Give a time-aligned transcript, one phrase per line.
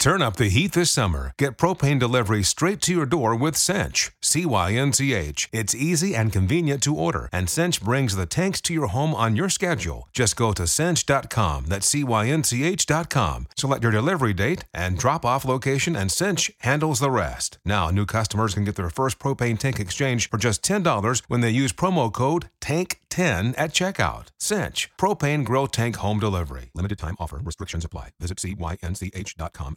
[0.00, 1.34] Turn up the heat this summer.
[1.36, 4.12] Get propane delivery straight to your door with Cynch.
[4.22, 5.46] C Y N C H.
[5.52, 9.36] It's easy and convenient to order, and Cynch brings the tanks to your home on
[9.36, 10.08] your schedule.
[10.14, 11.66] Just go to cynch.com.
[11.66, 13.48] That's C Y N C H.com.
[13.58, 17.58] Select your delivery date and drop off location, and Cynch handles the rest.
[17.66, 21.50] Now, new customers can get their first propane tank exchange for just $10 when they
[21.50, 24.28] use promo code TANK10 at checkout.
[24.38, 24.90] Cynch.
[24.96, 26.70] Propane Grow Tank Home Delivery.
[26.72, 27.42] Limited time offer.
[27.44, 28.12] Restrictions apply.
[28.18, 29.76] Visit cynch.com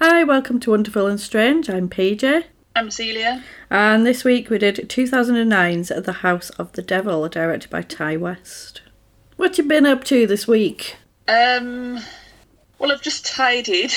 [0.00, 1.68] Hi, welcome to Wonderful and Strange.
[1.68, 2.44] I'm PJ.
[2.74, 3.42] I'm Celia.
[3.68, 8.80] And this week we did 2009's The House of the Devil, directed by Ti West.
[9.36, 10.96] What you been up to this week?
[11.28, 12.00] Um,
[12.78, 13.92] well, I've just tidied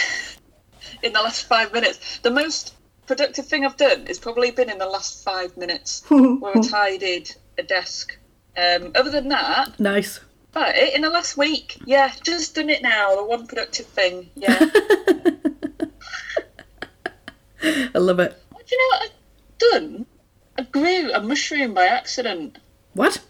[1.04, 2.20] in the last five minutes.
[2.20, 2.76] The most
[3.08, 7.32] productive thing I've done has probably been in the last five minutes, where I tidied
[7.58, 8.18] a desk.
[8.56, 10.20] Um, other than that, Nice.
[10.52, 13.16] but in the last week, yeah, just done it now.
[13.16, 14.70] The one productive thing, yeah.
[17.64, 18.36] I love it.
[18.52, 20.06] do you know what I've done?
[20.58, 22.58] I grew a mushroom by accident.
[22.94, 23.22] What?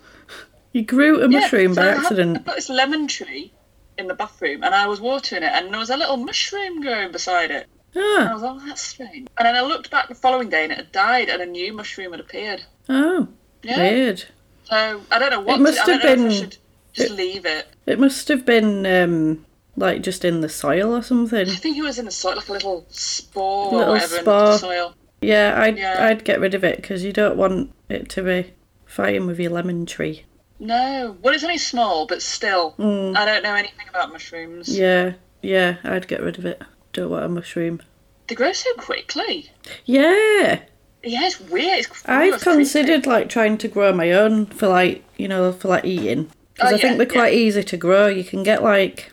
[0.73, 2.37] You grew a Yeah, mushroom so by I accident.
[2.37, 3.53] I've got this lemon tree
[3.97, 7.11] in the bathroom, and I was watering it, and there was a little mushroom growing
[7.11, 7.67] beside it.
[7.95, 9.27] And I Ah, was like, oh, that's strange.
[9.37, 11.73] And then I looked back the following day, and it had died, and a new
[11.73, 12.63] mushroom had appeared.
[12.89, 13.27] oh,
[13.61, 13.77] Yeah.
[13.77, 14.23] weird.
[14.63, 15.59] So I don't know what.
[15.59, 16.57] It must to, I have don't know if been- I should
[16.93, 17.67] just leave it.
[17.85, 19.45] It must have been um,
[19.75, 21.47] like just in the soil or something.
[21.49, 24.25] I think it was in the soil, like a little spore Little or whatever in
[24.25, 24.93] the soil.
[25.21, 26.05] Yeah, I'd Yeah.
[26.05, 28.53] I'd get rid of it because you don't want it to be
[28.85, 30.25] fighting with your lemon tree.
[30.59, 34.69] No, well, it's only small, but still, I don't know anything about mushrooms.
[34.69, 34.77] Mm.
[34.79, 36.61] Yeah, yeah, I'd get rid of it.
[36.93, 37.81] Don't want a mushroom.
[38.27, 39.49] They grow so quickly.
[39.85, 40.59] Yeah,
[41.03, 41.79] Yeah, it's weird.
[41.79, 42.57] It's, I've it's creepy.
[42.59, 46.71] considered like trying to grow my own for like you know for like eating because
[46.71, 48.07] Oh, I think they're quite easy to grow.
[48.07, 49.11] You can get like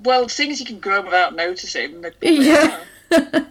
[0.00, 2.80] well, seeing as you can grow without noticing, Yeah.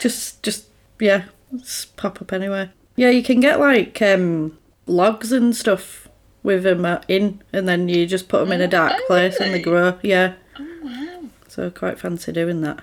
[0.00, 0.66] just just
[1.00, 1.24] yeah,
[1.56, 2.72] just pop up anywhere.
[2.96, 6.08] Yeah, you can get like um logs and stuff
[6.42, 9.36] with them uh, in, and then you just put them in a dark Oh, place
[9.36, 9.62] and they really?
[9.62, 9.98] grow.
[10.02, 11.28] Yeah, Oh, wow.
[11.48, 12.82] so quite fancy doing that.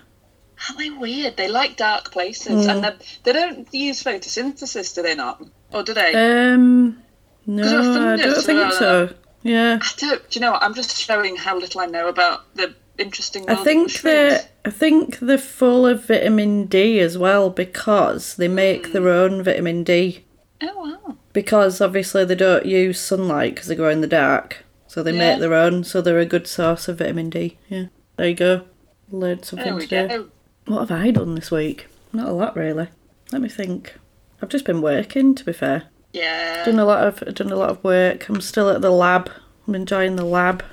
[0.67, 1.35] Aren't they weird?
[1.37, 2.69] They like dark places, Mm.
[2.69, 5.43] and they- they don't use photosynthesis, do they not?
[5.73, 6.13] Or do they?
[6.13, 7.01] Um,
[7.45, 9.13] no, I don't think so.
[9.43, 10.29] Yeah, I don't.
[10.29, 10.63] Do you know what?
[10.63, 13.49] I'm just showing how little I know about the interesting.
[13.49, 18.91] I think they're I think they're full of vitamin D as well because they make
[18.93, 20.23] their own vitamin D.
[20.61, 20.75] Oh
[21.05, 21.17] wow.
[21.33, 25.31] Because obviously they don't use sunlight because they grow in the dark, so they Yeah.
[25.31, 25.83] make their own.
[25.83, 27.57] So they're a good source of vitamin D.
[27.69, 27.85] Yeah,
[28.17, 28.61] there you go.
[29.11, 30.07] Learned something today.
[30.07, 30.27] go.
[30.65, 31.87] What have I done this week?
[32.13, 32.87] Not a lot really.
[33.31, 33.95] Let me think.
[34.41, 35.35] I've just been working.
[35.35, 35.83] To be fair,
[36.13, 38.27] Yeah, done a lot of done a lot of work.
[38.29, 39.29] I'm still at the lab.
[39.67, 40.63] I'm enjoying the lab.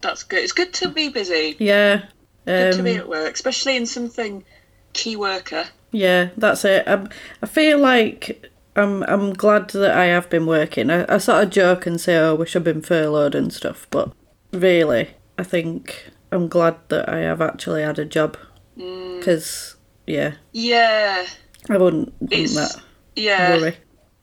[0.00, 0.40] That's good.
[0.42, 1.56] It's good to be busy.
[1.58, 2.02] Yeah.
[2.46, 4.44] Good to Um, be at work, especially in something
[4.92, 5.66] key worker.
[5.92, 6.84] Yeah, that's it.
[6.86, 7.06] i
[7.42, 10.90] I feel like I'm I'm glad that I have been working.
[10.90, 13.86] I, I sort of joke and say, "Oh, I wish I'd been furloughed and stuff,"
[13.90, 14.12] but
[14.52, 18.36] really, I think I'm glad that I have actually had a job
[18.78, 19.18] Mm.
[19.18, 19.76] because
[20.06, 21.26] yeah, Yeah,
[21.68, 22.80] I wouldn't It's- that
[23.16, 23.76] yeah, worry.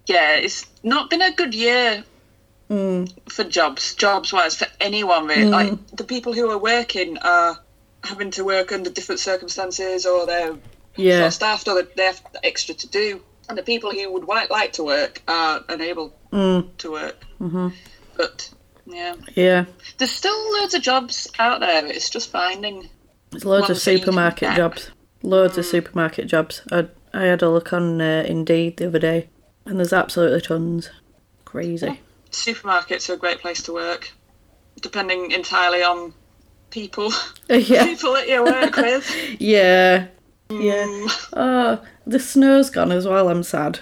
[0.07, 0.35] yeah.
[0.37, 2.03] It's not been a good year
[2.69, 3.09] Mm.
[3.29, 5.45] for jobs, jobs wise, for anyone really.
[5.45, 7.57] Like the people who are working are
[8.03, 10.57] having to work under different circumstances, or they're
[10.97, 13.21] Yeah, staffed, or they have extra to do.
[13.47, 16.75] And the people who would like to work are unable Mm.
[16.79, 17.23] to work.
[17.39, 17.69] Mm-hmm.
[18.17, 18.49] But
[18.85, 19.65] yeah, yeah.
[19.97, 21.85] there's still loads of jobs out there.
[21.85, 22.89] It's just finding.
[23.31, 24.91] There's loads of Ones that you can supermarket jobs.
[25.23, 26.61] Loads of supermarket jobs.
[26.71, 29.29] I I had a look on uh, Indeed the other day,
[29.65, 30.89] And there's absolutely tons.
[31.45, 31.99] Crazy.
[32.37, 34.11] Supermarkets are a great place to work,
[34.81, 36.13] depending entirely on
[36.69, 37.09] people,
[37.49, 37.85] oh, yeah.
[37.85, 39.09] people that you work with.
[39.39, 40.07] Yeah.
[40.49, 40.63] Mm.
[40.63, 41.15] Yeah.
[41.33, 43.29] Oh, the snow's gone as well.
[43.29, 43.79] I'm sad.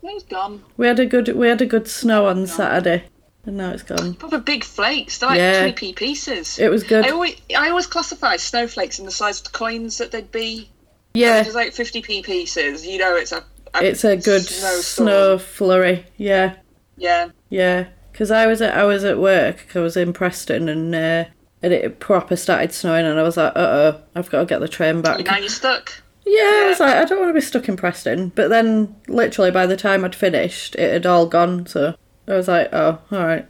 [0.00, 0.64] Snow's gone.
[0.76, 3.04] We had a good we had a good snow on Saturday,
[3.44, 4.14] and now it's gone.
[4.14, 5.18] Proper big flakes.
[5.18, 5.68] They're like Yeah.
[5.68, 6.58] 3p pieces.
[6.58, 7.06] It was good.
[7.06, 10.70] I always, I always classify snowflakes in the size of coins that they'd be.
[11.14, 12.86] Yeah, Just like 50p pieces.
[12.86, 13.42] You know, it's a.
[13.76, 15.06] it's a good snowstorm.
[15.08, 16.04] snow flurry.
[16.18, 16.56] Yeah,
[16.98, 17.28] Yeah.
[17.48, 17.88] Yeah.
[18.12, 19.66] Because I was at I was at work.
[19.76, 21.24] I was in Preston, and uh,
[21.62, 23.58] and it proper started snowing, and I was like, uh
[23.94, 25.24] oh, I've got to get the train back.
[25.26, 26.02] Now you're stuck.
[26.24, 28.30] Yeah, I was like, I don't want to be stuck in Preston.
[28.34, 31.66] But then, literally, by the time I'd finished, it had all gone.
[31.66, 31.94] So
[32.26, 33.46] I was like, oh, all right,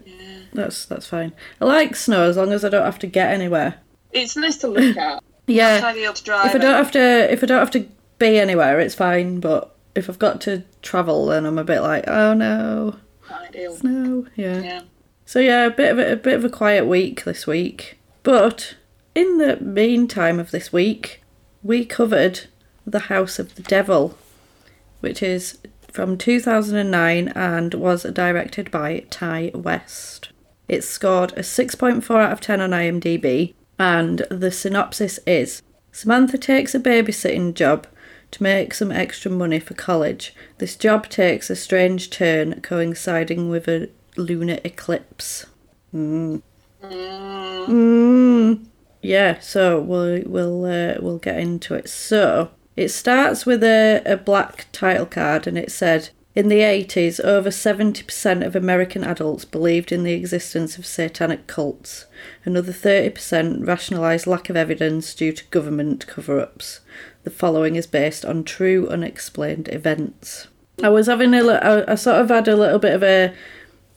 [0.52, 1.32] that's that's fine.
[1.60, 3.76] I like snow as long as I don't have to get anywhere.
[4.12, 5.22] It's nice to look at.
[5.46, 6.46] Yeah, Ideal to drive.
[6.46, 7.88] if I don't have to, if I don't have to
[8.18, 9.38] be anywhere, it's fine.
[9.38, 12.96] But if I've got to travel, then I'm a bit like, oh no,
[13.48, 13.78] Ideal.
[13.82, 14.60] no, yeah.
[14.60, 14.82] Yeah.
[15.24, 17.98] So yeah, a bit of a, a bit of a quiet week this week.
[18.22, 18.76] But
[19.14, 21.22] in the meantime of this week,
[21.62, 22.42] we covered
[22.86, 24.16] The House of the Devil,
[25.00, 25.58] which is
[25.90, 30.30] from 2009 and was directed by Ti West.
[30.68, 36.74] It scored a 6.4 out of 10 on IMDb, and the synopsis is Samantha takes
[36.74, 37.86] a babysitting job
[38.36, 40.34] to make some extra money for college.
[40.58, 45.46] This job takes a strange turn coinciding with a lunar eclipse.
[45.94, 46.42] Mm.
[46.82, 48.66] Mm.
[49.02, 51.88] Yeah, so we'll we'll uh, we'll get into it.
[51.88, 56.10] So it starts with a, a black title card, and it said.
[56.34, 62.04] In the 80s, over 70% of American adults believed in the existence of satanic cults.
[62.44, 66.80] Another 30% rationalised lack of evidence due to government cover ups.
[67.26, 70.46] The following is based on true unexplained events.
[70.80, 73.34] I was having a I, I sort of had a little bit of a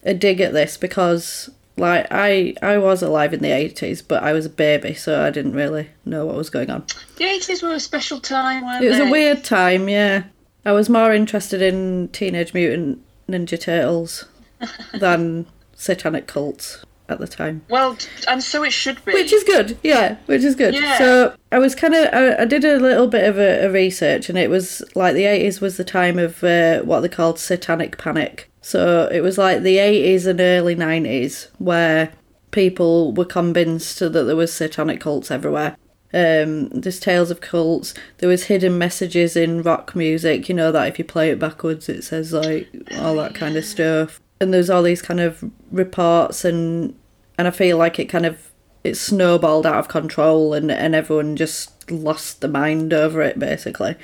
[0.04, 1.48] a dig at this because
[1.78, 5.30] like I I was alive in the 80s but I was a baby so I
[5.30, 6.88] didn't really know what was going on.
[7.18, 10.24] The 80s were a special time, weren't It was a weird time, yeah.
[10.66, 13.00] I was more interested in Teenage Mutant
[13.30, 14.26] Ninja Turtles
[15.00, 15.46] than
[15.76, 17.64] satanic cults at the time.
[17.70, 17.98] Well,
[18.28, 19.14] and so it should be.
[19.14, 20.74] Which is good, yeah, which is good.
[20.74, 20.98] Yeah.
[20.98, 24.30] So I was kind of, I, I did a little bit of a, a research,
[24.30, 27.98] and it was like the 80s was the time of uh, what they called satanic
[27.98, 28.50] panic.
[28.62, 32.12] So it was like the 80s and early 90s where
[32.52, 35.78] people were convinced that there was satanic cults everywhere.
[36.12, 37.94] Um, there's tales of cults.
[38.18, 40.50] There was hidden messages in rock music.
[40.50, 42.68] You know that if you play it backwards, it says like
[42.98, 44.20] all that kind of stuff.
[44.42, 46.96] And there's all these kind of reports, and
[47.38, 48.52] and I feel like it kind of
[48.84, 53.38] it snowballed out of control, and and everyone just lost the mind over it.
[53.38, 53.96] Basically,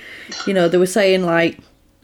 [0.46, 1.60] you know they were saying like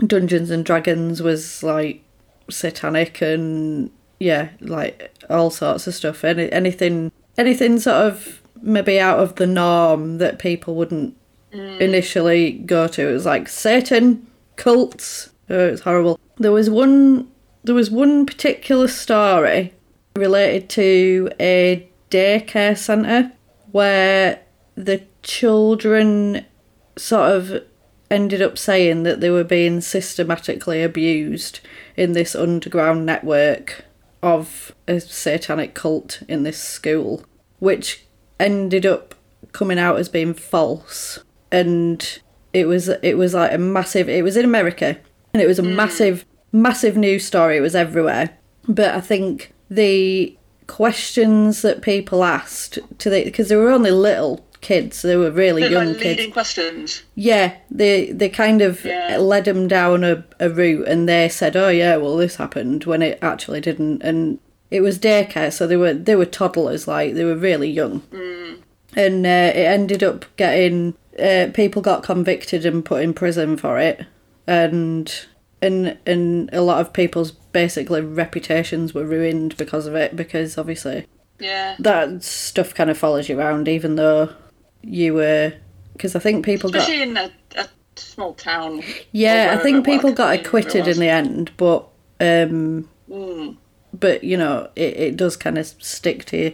[0.05, 2.03] Dungeons and Dragons was like
[2.49, 6.23] satanic, and yeah, like all sorts of stuff.
[6.23, 11.17] Any anything anything sort of maybe out of the norm that people wouldn't
[11.53, 11.79] mm.
[11.79, 13.09] initially go to.
[13.09, 15.29] It was like Satan, cults.
[15.49, 16.19] Oh, it's horrible.
[16.37, 17.30] There was one.
[17.63, 19.73] There was one particular story
[20.15, 23.31] related to a daycare centre
[23.71, 24.41] where
[24.75, 26.45] the children
[26.97, 27.63] sort of
[28.09, 31.61] ended up saying that they were being systematically abused
[31.95, 33.85] in this underground network
[34.21, 37.23] of a satanic cult in this school,
[37.59, 38.05] which
[38.39, 39.15] ended up
[39.51, 41.19] coming out as being false.
[41.51, 42.19] And
[42.53, 44.97] it was it was like a massive it was in America
[45.33, 45.73] and it was a mm.
[45.75, 48.31] massive massive news story, it was everywhere.
[48.67, 50.35] But I think the
[50.67, 55.63] questions that people asked to the because they were only little kids, they were really
[55.63, 56.17] Bit young like kids.
[56.17, 57.03] leading questions.
[57.15, 59.17] Yeah, they they kind of Yeah.
[59.17, 63.01] led them down a, a route, and they said, "Oh yeah, well this happened," when
[63.01, 64.39] it actually didn't, and
[64.69, 68.03] it was daycare, so they were they were toddlers, like they were really young,
[68.95, 73.77] and uh, it ended up getting uh, people got convicted and put in prison for
[73.79, 74.05] it,
[74.47, 75.25] and
[75.61, 81.05] and and a lot of people's basically reputations were ruined because of it, because obviously
[81.39, 81.75] Yeah.
[81.79, 84.29] that stuff kind of follows you around, even though
[84.81, 85.53] you were.
[85.93, 88.81] Because I think people got Especially in a, a small town.
[89.11, 91.87] yeah, I think people got acquitted in the end, but
[92.19, 93.57] um, Mm.
[93.99, 96.53] but you know, it, it does kind of stick to you.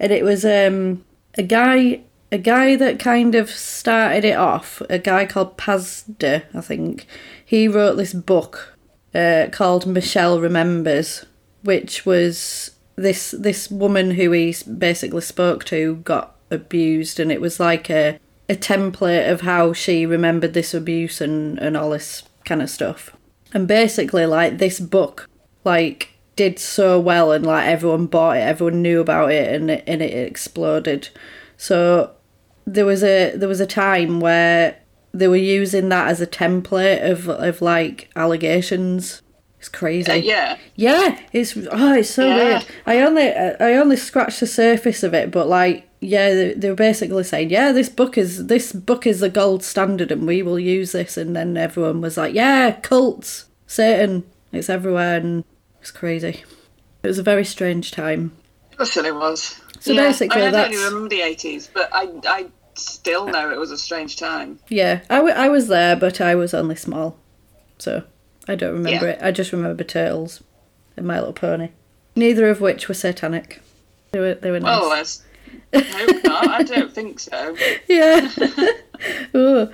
[0.00, 1.04] And it was um
[1.38, 2.00] a guy
[2.32, 7.06] a guy that kind of started it off, a guy called Pazder, I think.
[7.52, 8.78] He wrote this book
[9.14, 11.26] uh, called Michelle Remembers,
[11.62, 17.60] which was this this woman who he basically spoke to got abused, and it was
[17.60, 18.18] like a
[18.48, 23.14] a template of how she remembered this abuse and and all this kind of stuff.
[23.52, 25.28] And basically, like this book,
[25.62, 29.84] like did so well, and like everyone bought it, everyone knew about it, and it,
[29.86, 31.10] and it exploded.
[31.58, 32.12] So
[32.66, 34.78] there was a there was a time where
[35.14, 39.22] they were using that as a template of of like allegations.
[39.58, 40.10] It's crazy.
[40.10, 40.58] Uh, yeah.
[40.74, 42.36] Yeah, it's oh, it's so Yeah.
[42.36, 42.66] weird.
[42.86, 46.74] I only I only scratched the surface of it, but like yeah, they, they were
[46.74, 50.58] basically saying yeah, this book is this book is the gold standard, and we will
[50.58, 51.16] use this.
[51.16, 55.44] And then everyone was like, yeah, cults, Satan, it's everywhere, and
[55.80, 56.42] it's crazy.
[57.04, 58.32] It was a very strange time.
[58.78, 59.60] Listen, it was.
[59.78, 60.02] So yeah.
[60.08, 62.46] basically I, mean, I don't that's- even remember the 80s, but I, I
[62.84, 64.58] still know it was a strange time.
[64.68, 67.16] Yeah, I, w- I was there, but I was only small,
[67.78, 68.02] so
[68.48, 69.12] I don't remember Yeah.
[69.12, 69.18] it.
[69.22, 70.42] I just remember turtles
[70.96, 71.70] and My Little Pony,
[72.16, 73.60] neither of which were satanic.
[74.12, 74.80] They were they were nice.
[74.80, 75.22] Well, let's
[75.74, 76.48] hope not.
[76.48, 77.56] I don't think so.
[77.88, 78.28] yeah.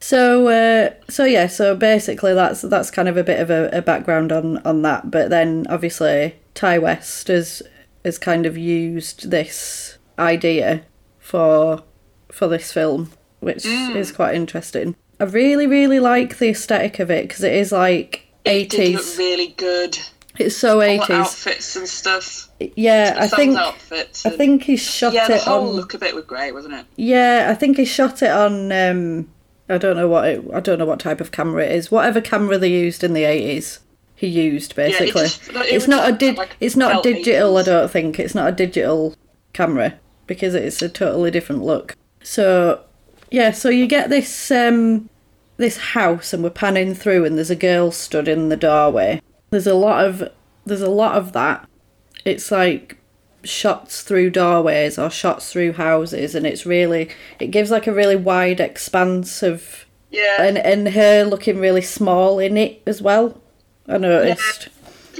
[0.00, 3.82] So uh, so yeah, so basically that's that's kind of a bit of a, a
[3.82, 5.12] background on on that.
[5.12, 7.62] But then obviously Ti West has
[8.04, 10.82] has kind of used this idea
[11.20, 11.84] for
[12.32, 13.10] for this film,
[13.40, 14.96] which is quite interesting.
[15.20, 19.16] I really really like the aesthetic of it because it is like It eighties.
[19.18, 19.98] really good.
[20.38, 21.10] It's so eighties.
[21.10, 22.48] outfits and stuff.
[22.58, 24.24] Yeah, I think outfits.
[24.24, 25.74] I think he shot yeah, the it whole on.
[25.76, 26.86] look of it was great, wasn't it?
[26.96, 28.72] Yeah, I think he shot it on.
[28.72, 29.28] Um,
[29.68, 31.90] I don't know what it, I don't know what type of camera it is.
[31.90, 33.80] Whatever camera they used in the eighties,
[34.16, 35.22] he used it basically.
[35.22, 36.36] just- it it's not a just did.
[36.38, 37.56] like it's not a felt digital.
[37.58, 39.14] I don't think it's not a digital
[39.52, 39.94] camera
[40.26, 41.94] because it's a totally different look.
[42.22, 42.80] So
[43.30, 45.08] yeah, so you get this um,
[45.56, 49.20] this house, and we're panning through, and there's a girl stood in the doorway.
[49.50, 50.28] There's a lot of
[50.64, 51.68] there's a lot of that.
[52.24, 52.98] It's like
[53.44, 57.10] shots through doorways or shots through houses and it's really
[57.40, 60.40] it gives like a really wide expanse of Yeah.
[60.44, 63.40] and and her looking really small in it as well
[63.88, 64.68] i noticed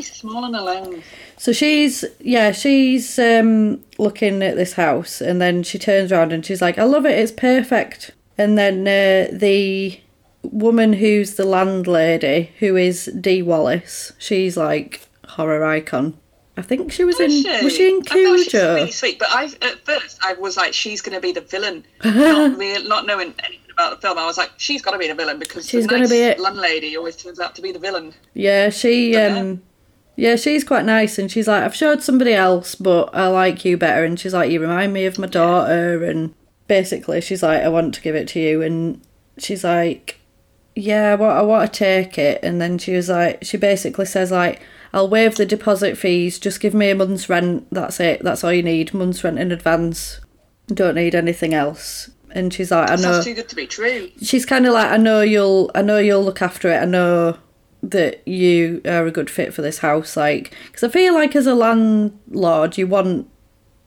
[0.03, 1.03] pretty small and alone.
[1.37, 6.45] so she's yeah she's um looking at this house and then she turns around and
[6.45, 9.99] she's like i love it it's perfect and then uh, the
[10.43, 16.17] woman who's the landlady who is dee wallace she's like horror icon
[16.57, 19.19] i think she was in Was was she in I thought she was really sweet,
[19.19, 22.87] but I at first I was like, she's going to be the villain, not real,
[22.89, 24.19] not knowing anything about the film.
[24.19, 26.19] I was like, she's got to be the villain because She's the gonna nice be
[26.19, 26.39] it.
[26.39, 28.13] landlady always turns out to be the villain.
[28.35, 29.39] Yeah, she Yeah.
[29.39, 29.63] um
[30.17, 33.77] yeah, she's quite nice and she's like, I've showed somebody else but I like you
[33.77, 34.05] better.
[34.05, 36.05] And she's like, You remind me of my daughter.
[36.05, 36.35] And
[36.69, 38.63] basically she's like, I want to give it to you.
[38.63, 39.01] And
[39.39, 40.21] she's like
[40.75, 42.41] Yeah, I want, I want to take it.
[42.43, 44.61] And then she was like she basically says like
[44.93, 48.53] I'll waive the deposit fees, just give me a month's rent, that's it, that's all
[48.53, 50.21] you need, month's rent in advance.
[50.69, 52.11] Don't need anything else.
[52.31, 54.11] And she's like, I know Sounds too good to be true.
[54.21, 56.77] she's kind of like I know you'll I know you'll look after it.
[56.77, 57.39] I know
[57.83, 61.49] that you are a good fit for this house like because I feel like as
[61.49, 63.29] a landlord you want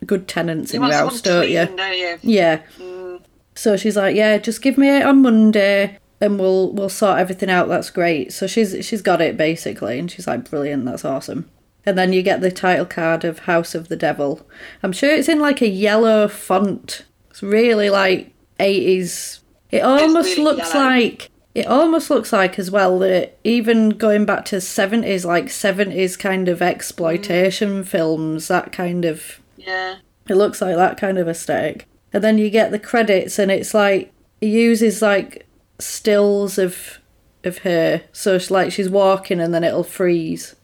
[0.06, 1.66] good tenants You in your house, don't you?
[1.66, 2.20] don't you?
[2.22, 2.62] Yeah.
[2.78, 3.22] Mm.
[3.56, 7.50] So she's like, "Yeah, just give me it on Monday and we'll we'll sort everything
[7.50, 7.68] out.
[7.70, 11.50] That's great." So she's she's got it basically and she's like, "Brilliant, that's awesome."
[11.86, 14.46] And then you get the title card of House of the Devil.
[14.84, 17.06] I'm sure it's in like a yellow font.
[17.30, 19.40] It's really like 80s.
[19.72, 20.86] It almost really looks yellow.
[20.86, 26.20] like it almost looks like as well that even going back to 70s like 70s
[26.20, 29.96] kind of exploitation films, that kind of Yeah.
[30.30, 31.88] it looks like that kind of aesthetic.
[32.14, 35.46] And then you get the credits, and it's like it uses like
[35.80, 37.00] stills of
[37.44, 40.56] of her, so it's like she's walking, and then it'll freeze.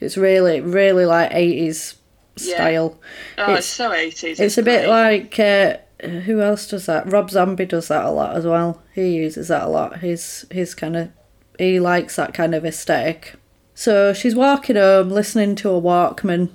[0.00, 1.96] It's really, really like eighties
[2.38, 2.54] Yeah.
[2.54, 3.00] style.
[3.38, 4.40] Oh, it's, It's- so 80s.
[4.40, 7.10] It's a bit like uh, Uh, who else does that?
[7.10, 8.82] Rob Zombie does that a lot as well.
[8.94, 10.00] He uses that a lot.
[10.00, 11.10] His his kind of
[11.58, 13.34] he likes that kind of aesthetic.
[13.74, 16.50] So she's walking home, listening to a Walkman.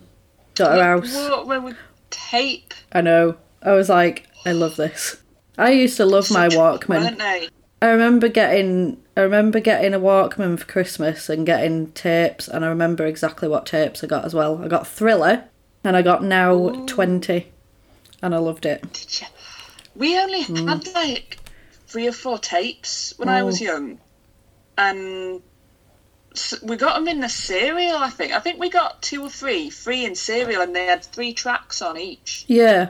[0.56, 1.14] Got her house.
[1.14, 1.78] What, where
[2.10, 2.74] tape?
[2.92, 3.38] I know.
[3.62, 5.22] I was like, I love this.
[5.58, 7.50] I used to love my Walkman.
[7.82, 12.70] I remember getting I remember getting a Walkman for Christmas and getting tapes and I
[12.70, 14.64] remember exactly what tapes I got as well.
[14.64, 15.46] I got Thriller
[15.84, 17.48] and I got Now 20
[18.22, 18.84] and I loved it.
[20.00, 20.68] We only Hmm.
[20.68, 21.38] had like
[21.88, 23.46] three or four tapes when I Oh.
[23.46, 24.00] was young,
[24.78, 25.42] and
[26.64, 27.98] we got them in the cereal.
[27.98, 28.34] I think.
[28.34, 31.82] I think we got two or three, three in cereal, and they had three tracks
[31.82, 32.46] on each.
[32.48, 32.90] Yeah.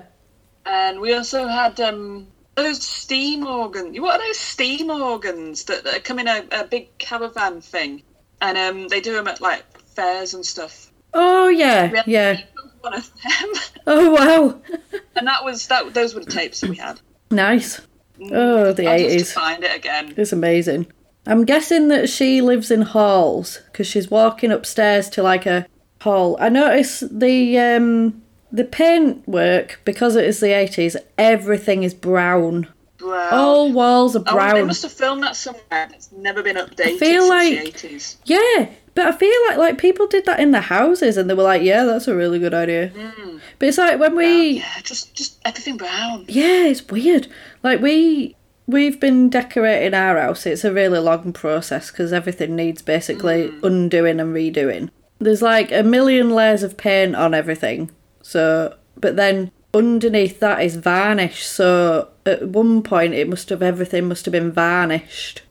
[0.65, 3.99] And we also had um, those steam organs.
[3.99, 8.03] What are those steam organs that, that come in a, a big caravan thing?
[8.41, 10.91] And um, they do them at like fairs and stuff.
[11.15, 12.03] Oh yeah.
[12.05, 12.39] Yeah.
[12.81, 13.53] One of them,
[13.87, 14.61] Oh wow.
[15.15, 15.93] and that was that.
[15.93, 16.99] Those were the tapes that we had.
[17.31, 17.81] Nice.
[18.31, 19.31] Oh, the 80s.
[19.33, 20.13] find it again.
[20.17, 20.87] It's amazing.
[21.25, 25.65] I'm guessing that she lives in halls because she's walking upstairs to like a
[26.01, 26.37] hall.
[26.39, 28.21] I notice the um
[28.51, 30.95] the paint work because it is the 80s.
[31.17, 32.67] Everything is brown.
[32.97, 33.33] Brown.
[33.33, 34.51] All walls are brown.
[34.51, 35.89] Oh, they must have filmed that somewhere.
[35.93, 38.17] It's never been updated feel since like- the 80s.
[38.25, 41.43] Yeah, but I feel like like people did that in the houses and they were
[41.43, 42.89] like, yeah, that's a really good idea.
[42.89, 43.39] Mm.
[43.57, 46.25] But it's like when we Yeah, just just everything brown.
[46.27, 47.27] Yeah, it's weird.
[47.63, 48.35] Like we
[48.67, 50.45] we've been decorating our house.
[50.45, 53.63] It's a really long process because everything needs basically mm.
[53.63, 54.89] undoing and redoing.
[55.19, 57.91] There's like a million layers of paint on everything.
[58.21, 61.45] So, but then underneath that is varnish.
[61.45, 65.43] So at one point it must have everything must have been varnished.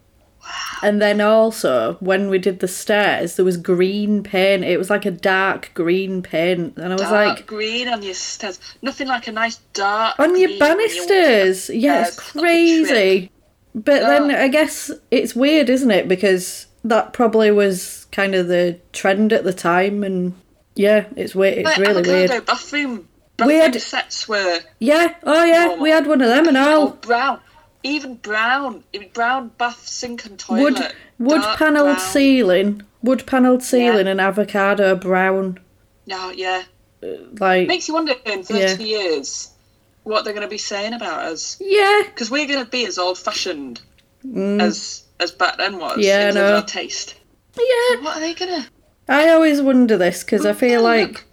[0.83, 4.62] And then also when we did the stairs, there was green paint.
[4.64, 8.14] It was like a dark green paint, and I was Dark like, green on your
[8.14, 8.61] stairs.
[8.83, 11.69] Nothing like a nice dark on your banisters.
[11.71, 12.35] Yeah, it's stairs.
[12.35, 12.88] Not a trip.
[12.88, 13.31] crazy.
[13.75, 14.43] But then Oh.
[14.45, 16.09] I guess it's weird, isn't it?
[16.09, 20.35] Because that probably was kind of the trend at the time, and
[20.75, 21.59] yeah, it's weird.
[21.59, 22.47] It's Like really weird.
[22.47, 23.09] bathroom.
[23.45, 25.14] We had- sets were Yeah.
[25.23, 25.83] Oh yeah, Normal.
[25.83, 26.88] we had one of them and all.
[26.90, 27.40] brown.
[27.83, 28.85] Even brown.
[29.15, 30.63] Brown bath sink and toilet.
[30.63, 32.01] Wood wood panelled brown.
[32.01, 35.61] ceiling, wood panelled ceiling, and avocado brown.
[36.07, 36.65] No, yeah.
[37.39, 38.77] Like Makes you wonder in 30 Yeah.
[38.79, 39.51] years
[40.03, 41.57] what they're going to be saying about us.
[41.61, 43.81] yeah, Because we're going to be as old fashioned
[44.35, 45.99] as as back then was.
[45.99, 46.03] Mm.
[46.03, 47.15] Yeah, in terms of our taste.
[47.57, 48.01] yeah.
[48.03, 48.69] What are they going to.
[49.09, 51.25] I always wonder this because I feel like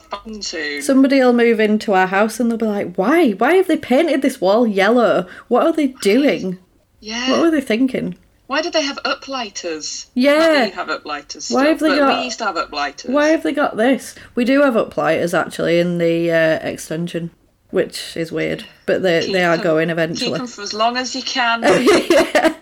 [0.82, 3.32] Somebody will move into our house and they'll be like, "Why?
[3.32, 5.28] Why have they painted this wall yellow?
[5.48, 6.60] What are they doing?
[7.00, 7.32] yeah.
[7.32, 10.06] What were they thinking?" Why did they have uplighters?
[10.14, 10.66] Yeah.
[10.66, 11.52] You have uplighters.
[11.52, 13.10] Why have they got- We used to have uplighters.
[13.10, 14.14] Why have they got this?
[14.36, 17.32] We do have uplighters actually in the uh, extension,
[17.72, 20.30] which is weird, but they Keep they are them- going eventually.
[20.30, 21.64] Keep them for as long as you can.
[22.10, 22.54] yeah.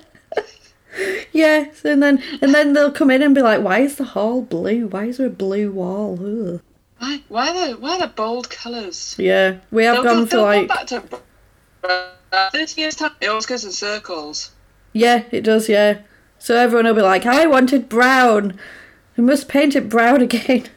[1.33, 4.43] Yeah, and then and then they'll come in and be like, "Why is the hall
[4.43, 4.87] blue?
[4.87, 6.61] Why is there a blue wall?" Ugh.
[7.03, 7.21] Why?
[7.27, 9.15] Why are the Why the bold colours?
[9.17, 11.03] Yeah, we have They'll gone go- for like go back to
[12.31, 13.11] uh, thirty years time.
[13.21, 14.51] It always goes in circles.
[14.93, 15.69] yeah, it does.
[15.69, 15.99] Yeah,
[16.39, 18.57] so everyone will be like, "I wanted brown.
[19.17, 20.67] We must paint it brown again."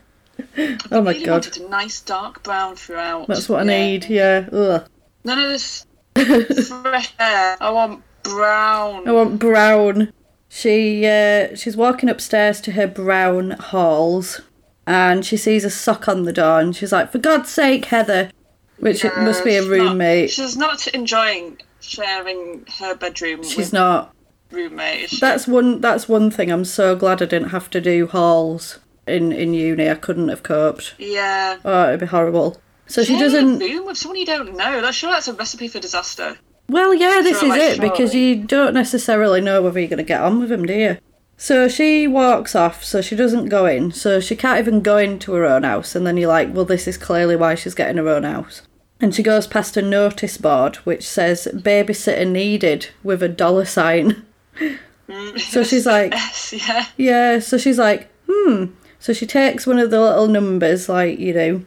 [0.92, 3.26] oh my really god, wanted a nice dark brown throughout.
[3.28, 3.86] that's what I Yeah.
[3.86, 4.04] need.
[4.08, 4.88] Yeah, ugh.
[5.24, 5.86] None of this
[6.82, 7.56] fresh air.
[7.60, 9.08] I want brown.
[9.08, 10.12] I want brown.
[10.48, 14.40] She uh, she's walking upstairs to her brown halls,
[14.86, 18.30] and she sees a sock on the door, and she's like, "For God's sake, Heather!"
[18.78, 20.30] Which it must be a She's not- roommate.
[20.30, 24.14] she's not enjoying sharing her bedroom She's with not.
[24.50, 25.08] roommate.
[25.10, 25.16] she?
[25.20, 25.80] That's one.
[25.80, 26.50] That's one thing.
[26.50, 29.88] I'm so glad I didn't have to do halls in in uni.
[29.90, 30.94] I couldn't have coped.
[30.98, 31.56] yeah.
[31.64, 32.60] Oh, it'd be horrible.
[32.86, 33.60] So she doesn't.
[33.62, 34.80] a room with someone you don't know.
[34.80, 36.36] That's sure that's a recipe for disaster.
[36.68, 39.98] Well, yeah, this Sure, is like it because you don't necessarily know whether you're going
[39.98, 40.98] to get on with him, do you?
[41.38, 43.92] So she walks off, so she doesn't go in.
[43.92, 45.94] So she can't even go into her own house.
[45.94, 48.62] And then you're like, well, this is clearly why she's getting her own house.
[49.00, 54.24] And she goes past a notice board which says babysitter needed with a dollar sign.
[55.36, 56.86] So she's like, Yes, yeah.
[56.96, 58.66] yeah, so she's like, hmm.
[58.98, 61.64] So she takes one of the little numbers, like you know,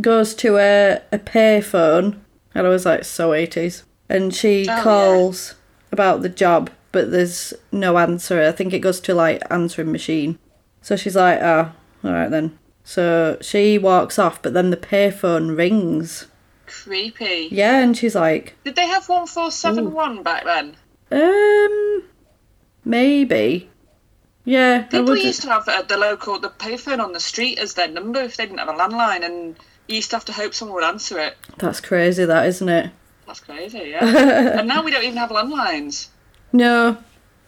[0.00, 2.18] goes to a, a payphone,
[2.54, 3.84] and I was like, so 80s.
[4.08, 4.82] And she Oh, yeah.
[4.82, 5.54] calls
[5.92, 8.42] about the job, but there's no answer.
[8.42, 10.38] I think it goes to like answering machine.
[10.80, 11.72] So she's like, oh,
[12.04, 12.58] alright then.
[12.84, 16.26] So she walks off, but then the payphone rings.
[16.66, 17.48] Creepy.
[17.50, 20.76] Yeah, and she's like, Did they have 1471 back then?
[21.12, 22.02] um,
[22.84, 23.68] maybe.
[24.44, 27.86] Yeah, People used to have uh, the local, the payphone on the street as their
[27.86, 30.74] number if they didn't have a landline, and you used to have to hope someone
[30.76, 31.36] would answer it.
[31.58, 32.90] That's crazy, that isn't it?
[33.26, 34.04] That's crazy, yeah.
[34.58, 36.08] and now we don't even have landlines.
[36.52, 36.98] No,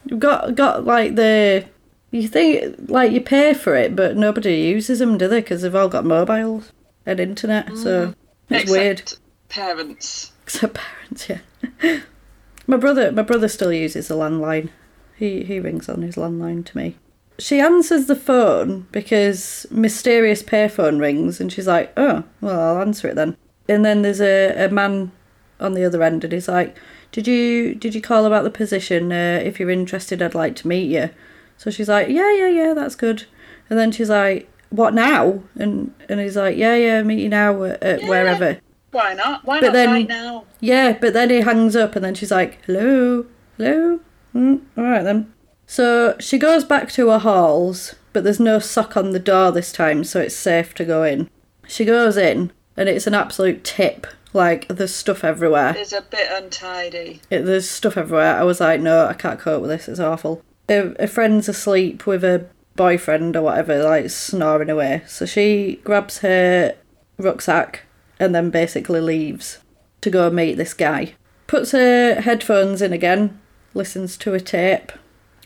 [0.05, 1.65] you've got got like the
[2.11, 5.41] you think like you pay for it, but nobody uses them, do they?
[5.41, 6.71] Because they've all got mobiles
[7.05, 8.15] and internet, so mm.
[8.49, 9.13] it's Except weird.
[9.49, 10.31] Parents.
[10.43, 11.99] Except parents, yeah.
[12.67, 14.69] my brother, my brother still uses the landline.
[15.15, 16.95] He he rings on his landline to me.
[17.37, 23.09] She answers the phone because mysterious payphone rings, and she's like, "Oh, well, I'll answer
[23.09, 23.35] it then."
[23.67, 25.11] And then there's a, a man
[25.59, 26.75] on the other end, and he's like,
[27.15, 29.11] "Did you did you call about the position?
[29.11, 31.09] Uh, if you're interested, I'd like to meet you."
[31.57, 33.23] So she's like, "Yeah, yeah, yeah, that's good."
[33.69, 37.63] And then she's like, "What now?" And and he's like, "Yeah, yeah, meet you now
[37.63, 38.09] at, at Yeah.
[38.09, 38.57] wherever."
[38.91, 39.45] Why not?
[39.45, 40.43] Why But not then- right now?
[40.59, 43.25] Yeah, but then he hangs up and then she's like, hello,
[43.57, 43.99] hello,
[44.33, 45.31] mm, alright then.
[45.67, 49.71] So she goes back to her halls, but there's no sock on the door this
[49.73, 51.29] time, so it's safe to go in.
[51.67, 54.07] She goes in, and it's an absolute tip.
[54.35, 55.73] Like, there's stuff everywhere.
[55.77, 57.21] It's a bit untidy.
[57.29, 58.35] It, there's stuff everywhere.
[58.35, 60.43] I was like, no, I can't cope with this, it's awful.
[60.67, 62.45] a, a friend's asleep with a
[62.75, 65.03] boyfriend or whatever, like snoring away.
[65.07, 66.75] So she grabs her
[67.17, 67.83] rucksack
[68.19, 69.59] and then basically leaves
[70.01, 71.13] to go meet this guy.
[71.47, 73.39] Puts her headphones in again,
[73.73, 74.91] listens to a tape,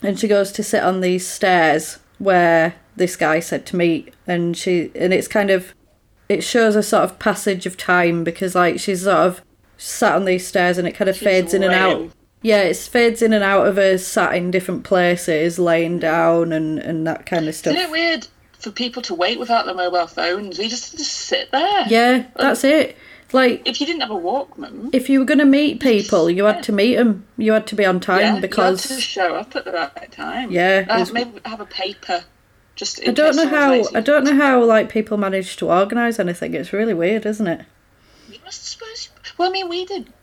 [0.01, 4.57] and she goes to sit on these stairs where this guy said to meet and
[4.57, 5.73] she and it's kind of
[6.29, 9.41] it shows a sort of passage of time because like she's sort of
[9.77, 12.11] sat on these stairs and it kind of She's fades in and out
[12.41, 16.79] yeah it fades in and out of her sat in different places laying down and
[16.79, 18.27] and that kind of stuff Isn't it weird
[18.59, 20.59] for people to wait without their mobile phones?
[20.59, 21.85] We just just sit there.
[21.87, 22.97] yeah that's it
[23.31, 26.43] like If you didn't have a Walkman, if you were going to meet people you
[26.45, 29.01] had to meet them you had to be on time yeah, because you had to
[29.01, 30.51] show up at the right time.
[30.51, 32.23] Yeah, Uh, was- maybe have a paper.
[32.79, 36.53] Just I don't know how I don't know how like people manage to organise anything.
[36.53, 37.65] It's really weird, isn't it?
[38.31, 39.09] I suppose.
[39.37, 40.13] Well, I mean, we did.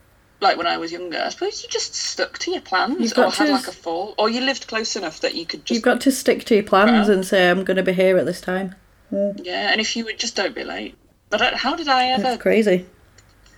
[0.40, 3.50] Like when I was younger, I suppose you just stuck to your plans, or had
[3.50, 6.10] like a fall, or you lived close enough that you could just You've got to
[6.10, 8.74] stick to your plans and say I'm going to be here at this time.
[9.12, 9.38] Mm.
[9.44, 9.70] yeah.
[9.70, 10.94] And if you would just don't be late.
[11.28, 12.86] But how did I ever It's crazy.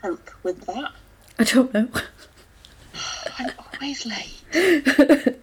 [0.02, 0.90] cope with that?
[1.38, 1.88] I don't know.
[3.38, 5.36] I'm always late.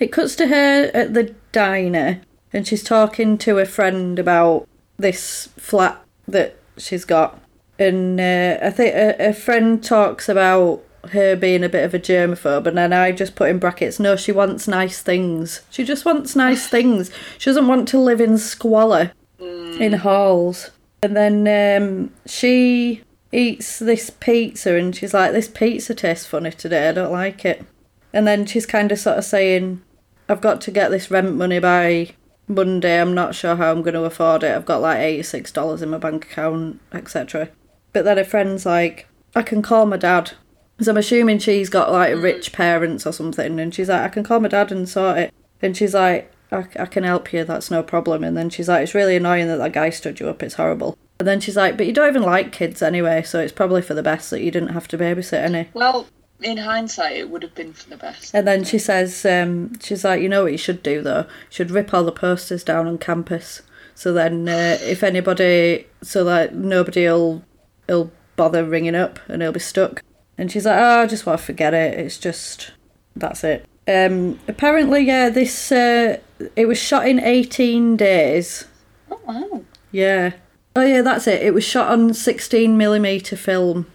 [0.00, 2.20] It cuts to her at the diner
[2.56, 4.66] and she's talking to a friend about
[4.96, 7.38] this flat that she's got.
[7.78, 11.98] And uh, I think a, a friend talks about her being a bit of a
[11.98, 15.60] germaphobe, and then I just put in brackets, no, she wants nice things.
[15.70, 17.10] She just wants nice things.
[17.36, 20.70] She doesn't want to live in squalor in halls.
[21.02, 26.88] And then um, she eats this pizza, and she's like, this pizza tastes funny today,
[26.88, 27.66] I don't like it.
[28.14, 29.82] And then she's kind of sort of saying,
[30.26, 32.14] I've got to get this rent money by
[32.48, 33.00] Monday.
[33.00, 34.54] I'm not sure how I'm going to afford it.
[34.54, 37.50] I've got like $86 in my bank account, etc.
[37.92, 40.32] But then a friend's like, I can call my dad.
[40.80, 42.22] So I'm assuming she's got like mm-hmm.
[42.22, 43.58] rich parents or something.
[43.58, 45.34] And she's like, I can call my dad and sort it.
[45.62, 48.22] And she's like, I, I can help you, that's no problem.
[48.22, 50.96] And then she's like, it's really annoying that that guy stood you up, it's horrible.
[51.18, 53.94] And then she's like, but you don't even like kids anyway, so it's probably for
[53.94, 55.68] the best that you didn't have to babysit any.
[55.72, 56.06] Well,
[56.42, 58.34] in hindsight, it would have been for the best.
[58.34, 61.20] And then she says, um, she's like, you know what you should do though?
[61.20, 63.62] You should rip all the posters down on campus.
[63.94, 67.42] So then, uh, if anybody, so that nobody'll,
[67.88, 70.02] will bother ringing up and he'll be stuck.
[70.36, 71.98] And she's like, oh, I just want to forget it.
[71.98, 72.72] It's just,
[73.14, 73.64] that's it.
[73.88, 76.18] Um, apparently, yeah, this, uh,
[76.54, 78.66] it was shot in 18 days.
[79.10, 79.64] Oh wow!
[79.92, 80.32] Yeah.
[80.74, 81.42] Oh yeah, that's it.
[81.42, 83.86] It was shot on 16 millimeter film.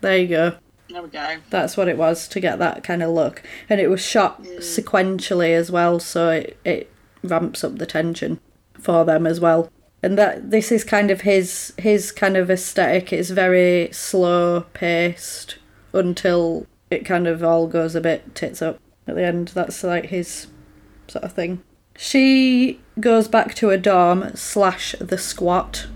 [0.00, 0.56] There you go.
[0.96, 1.36] There we go.
[1.50, 3.42] That's what it was to get that kind of look.
[3.68, 6.90] And it was shot sequentially as well, so it, it
[7.22, 8.40] ramps up the tension
[8.80, 9.70] for them as well.
[10.02, 13.12] And that this is kind of his his kind of aesthetic.
[13.12, 15.58] It's very slow paced
[15.92, 19.48] until it kind of all goes a bit tits up at the end.
[19.48, 20.46] That's like his
[21.08, 21.62] sort of thing.
[21.98, 25.88] She goes back to her dorm slash the squat.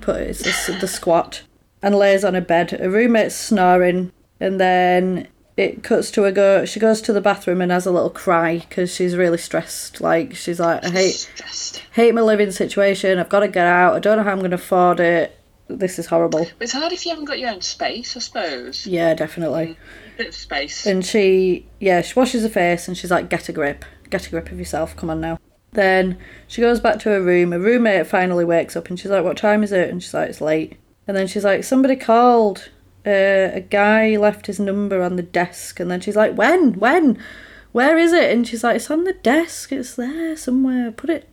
[0.00, 1.42] Put it's the, the squat
[1.80, 2.72] and lays on a bed.
[2.72, 6.64] Her roommate's snoring, and then it cuts to her go.
[6.64, 10.00] She goes to the bathroom and has a little cry because she's really stressed.
[10.00, 11.82] Like she's like, I hate Stressed.
[11.92, 13.18] hate my living situation.
[13.18, 13.94] I've got to get out.
[13.94, 15.38] I don't know how I'm going to afford it.
[15.68, 16.46] This is horrible.
[16.60, 18.86] It's hard if you haven't got your own space, I suppose.
[18.86, 19.66] Yeah, definitely.
[19.68, 20.86] Mm, bit of space.
[20.86, 23.84] And she, yeah, she washes her face and she's like, get a grip.
[24.10, 24.94] Get a grip of yourself.
[24.96, 25.38] Come on now.
[25.72, 27.52] Then she goes back to her room.
[27.52, 29.88] Her roommate finally wakes up and she's like, what time is it?
[29.88, 30.76] And she's like, it's late.
[31.08, 32.70] And then she's like, somebody called.
[33.06, 35.80] Uh, a guy left his number on the desk.
[35.80, 36.74] And then she's like, when?
[36.74, 37.18] When?
[37.72, 38.30] Where is it?
[38.30, 39.72] And she's like, it's on the desk.
[39.72, 40.92] It's there somewhere.
[40.92, 41.28] Put it,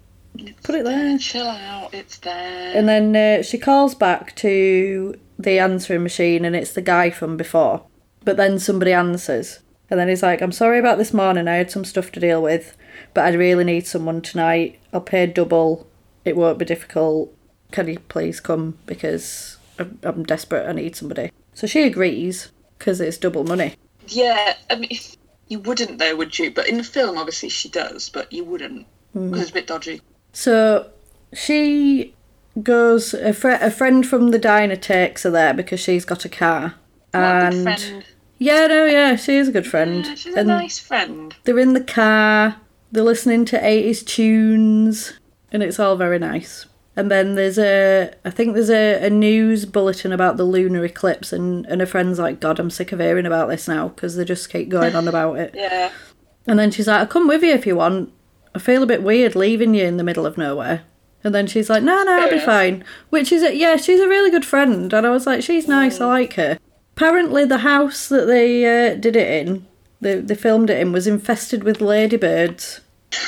[0.64, 1.18] put it there.
[1.18, 2.76] Chill out, it's there.
[2.76, 7.38] And then uh, she calls back to the answering machine, and it's the guy from
[7.38, 7.84] before.
[8.24, 11.48] But then somebody answers, and then he's like, "I'm sorry about this morning.
[11.48, 12.78] I had some stuff to deal with,
[13.14, 14.80] but I really need someone tonight.
[14.94, 15.88] I'll pay double.
[16.26, 17.36] It won't be difficult.
[17.72, 20.68] Can you please come because I'm, I'm desperate.
[20.68, 23.76] I need somebody." So she agrees because it's double money.
[24.08, 24.90] yeah, I mean,
[25.48, 26.52] you wouldn't though, would you?
[26.52, 29.28] But in the film, obviously she does, but you wouldn't Hmm.
[29.30, 30.02] because it's a bit dodgy.
[30.34, 30.90] So
[31.34, 32.16] she
[32.64, 33.14] goes.
[33.14, 36.76] A, fr- a friend from the diner takes her there because she's got a car.
[37.14, 38.06] A and good friend.
[38.38, 40.06] Yeah, no, yeah, she is a good friend.
[40.06, 41.36] Yeah, she's a and nice friend.
[41.44, 42.56] they're in the car,
[42.92, 45.14] they're listening to 80s tunes,
[45.52, 46.66] and it's all very nice.
[46.96, 51.32] And then there's a, I think there's a, a news bulletin about the lunar eclipse,
[51.32, 54.26] and, and her friend's like, God, I'm sick of hearing about this now, because they
[54.26, 55.56] just keep going on about it.
[55.62, 55.92] Yeah.
[56.48, 58.12] And then she's like, I'll come with you if you want.
[58.56, 60.82] I feel a bit weird leaving you in the middle of nowhere.
[61.24, 62.84] And then she's like, no, no, I'll be fine.
[63.12, 64.92] Which is, a, yeah, she's a really good friend.
[64.92, 66.58] And I was like, she's nice, I like her.
[66.98, 69.68] Apparently, the house that they uh, did it in,
[70.02, 72.82] they, they filmed it in, was infested with ladybirds.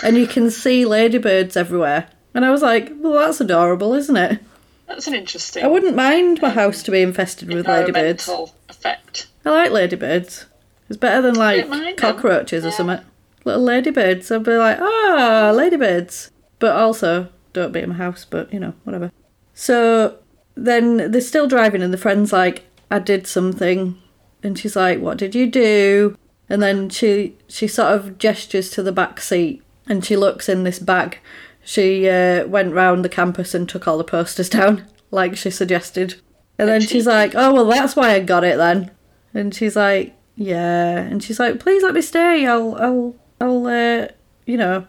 [0.04, 2.10] and you can see ladybirds everywhere.
[2.34, 4.40] And I was like, well, that's adorable, isn't it?
[4.88, 8.30] That's an interesting I wouldn't mind my house to be infested with ladybirds.
[8.70, 9.28] effect.
[9.46, 10.46] I like ladybirds.
[10.90, 12.16] It's better than like don't mind them.
[12.16, 13.00] cockroaches or something.
[13.46, 14.32] Little ladybirds.
[14.32, 16.32] I'd be like, ah, ladybirds.
[16.60, 19.12] But also, don't be in my house, but you know, whatever.
[19.54, 20.18] So
[20.56, 24.00] then they're still driving, and the friend's like, I did something.
[24.44, 26.18] And she's like, What did you do?
[26.50, 30.64] And then she she sort of gestures to the back seat and she looks in
[30.64, 31.20] this bag.
[31.64, 36.16] She uh, went round the campus and took all the posters down, like she suggested.
[36.58, 38.92] And then she's like, Oh, well, that's why I got it then.
[39.34, 40.98] And she's like, Yeah.
[40.98, 42.46] And she's like, Please let me stay.
[42.46, 44.08] I'll, I'll, I'll, uh,
[44.46, 44.86] you know,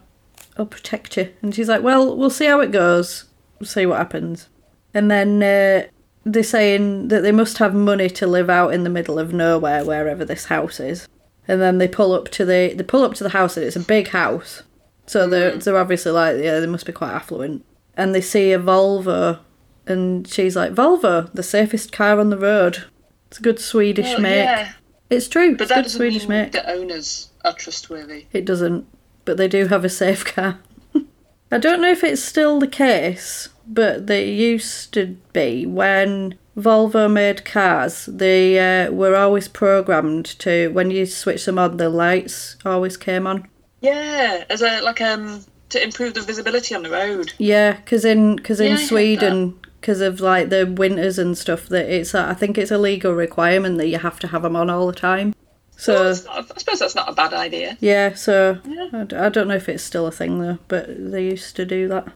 [0.57, 1.31] I'll protect you.
[1.41, 3.25] And she's like, Well, we'll see how it goes.
[3.59, 4.49] We'll see what happens.
[4.93, 5.87] And then uh,
[6.25, 9.85] they're saying that they must have money to live out in the middle of nowhere,
[9.85, 11.07] wherever this house is.
[11.47, 13.75] And then they pull up to the they pull up to the house, and it's
[13.75, 14.63] a big house.
[15.07, 17.63] So they're they're obviously like yeah, they must be quite affluent.
[17.97, 19.39] And they see a Volvo,
[19.87, 22.85] and she's like Volvo, the safest car on the road.
[23.27, 24.45] It's a good Swedish Well, make.
[24.45, 24.73] yeah,
[25.09, 25.53] It's true.
[25.53, 26.51] but it's that good doesn't Swedish mean make.
[26.51, 28.25] the owners are trustworthy.
[28.33, 28.85] It doesn't,
[29.25, 30.59] but they do have a safe car.
[31.51, 37.11] I don't know if it's still the case, but they used to be when Volvo
[37.11, 38.07] made cars.
[38.07, 43.25] They uh, were always programmed to when you switch them on, the lights always came
[43.27, 43.47] on.
[43.85, 47.33] Yeah, as a like um to improve the visibility on the road.
[47.37, 51.85] Yeah, because in cause in heard Sweden, because of like the winters and stuff, that
[51.85, 54.87] it's I think it's a legal requirement that you have to have them on all
[54.87, 55.35] the time.
[55.77, 57.77] So Well, I suppose that's not a bad idea.
[57.79, 58.89] Yeah, so Yeah.
[58.93, 61.87] I, I don't know if it's still a thing though, but they used to do
[61.89, 62.07] that.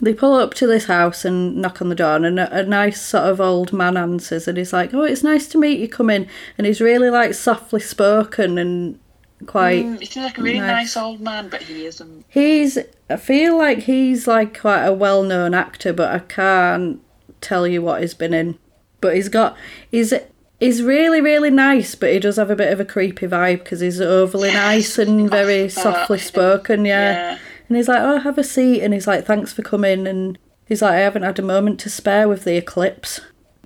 [0.00, 3.02] They pull up to this house and knock on the door, and a, a nice
[3.02, 5.88] sort of old man answers, and he's like, "Oh, it's nice to meet you.
[5.88, 9.00] Come in." And he's really like softly spoken and
[9.46, 9.84] quite.
[9.84, 10.94] Mm, he seems like a really nice.
[10.94, 10.96] nice.
[10.96, 12.24] old man, but he isn't.
[12.28, 12.78] He's.
[13.10, 17.00] I feel like he's like quite a well-known actor, but I can't
[17.40, 18.58] tell you what he's been in.
[19.00, 19.56] But he's got.
[19.90, 20.12] He's.
[20.60, 23.78] He's really, really nice, but he does have a bit of a creepy vibe because
[23.78, 26.84] he's overly nice and very softly spoken.
[26.84, 27.12] Yeah.
[27.12, 27.38] Yeah.
[27.68, 30.82] And he's like, "Oh, have a seat." And he's like, "Thanks for coming." And he's
[30.82, 33.20] like, "I haven't had a moment to spare with the eclipse."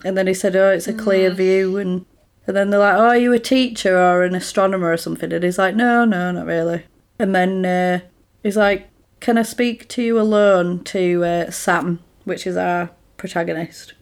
[0.04, 2.04] And then he said, "Oh, it's a clear view." And
[2.46, 5.44] and then they're like, "Oh, are you a teacher or an astronomer or something?" And
[5.44, 6.84] he's like, "No, no, not really."
[7.18, 8.00] And then uh,
[8.42, 8.88] he's like,
[9.20, 13.94] "Can I speak to you alone?" To uh, Sam, which is our protagonist.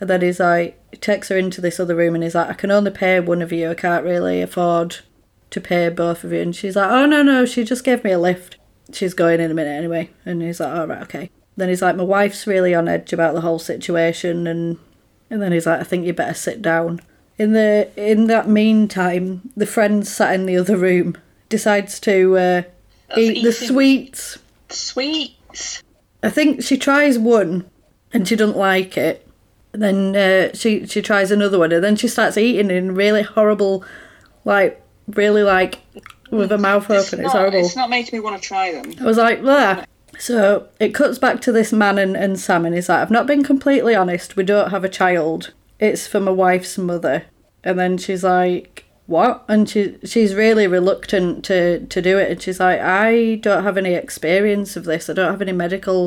[0.00, 2.54] And then he's like, he takes her into this other room and he's like, I
[2.54, 3.70] can only pay one of you.
[3.70, 4.96] I can't really afford
[5.50, 6.40] to pay both of you.
[6.40, 8.56] And she's like, Oh, no, no, she just gave me a lift.
[8.92, 10.10] She's going in a minute anyway.
[10.26, 11.30] And he's like, All right, okay.
[11.56, 14.48] Then he's like, My wife's really on edge about the whole situation.
[14.48, 14.78] And
[15.30, 17.00] and then he's like, I think you better sit down.
[17.38, 21.16] In the in that meantime, the friend sat in the other room
[21.48, 22.62] decides to uh,
[23.16, 24.38] eat the sweets.
[24.68, 25.82] Sweets.
[26.22, 27.68] I think she tries one
[28.12, 29.26] and she doesn't like it.
[29.72, 33.84] Then uh, she she tries another one and then she starts eating in really horrible,
[34.44, 35.80] like really like
[36.30, 37.20] with her mouth open.
[37.20, 37.58] It's, not, horrible.
[37.58, 38.94] It's not making me want to try them.
[39.00, 39.86] I was like, there.
[40.18, 43.26] So it cuts back to this man and, and Sam, and he's like, I've not
[43.26, 44.36] been completely honest.
[44.36, 45.52] We don't have a child.
[45.82, 47.24] It's for my wife's mother.
[47.64, 49.44] And then she's like, what?
[49.48, 52.30] And she she's really reluctant to, to do it.
[52.30, 55.10] And she's like, I don't have any experience of this.
[55.10, 56.06] I don't have any medical.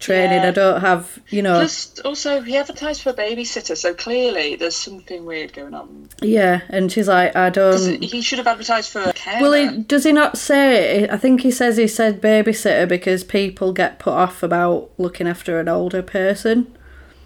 [0.00, 0.42] Training.
[0.42, 0.48] Yeah.
[0.48, 1.54] I don't have, you know.
[1.54, 6.08] Plus, also, he advertised for a babysitter, so clearly there's something weird going on.
[6.20, 8.02] Yeah, and she's like, I don't.
[8.02, 9.42] he should have advertised for a carer.
[9.42, 11.08] Well, he, does he not say?
[11.08, 15.60] I think he says he said babysitter because people get put off about looking after
[15.60, 16.76] an older person.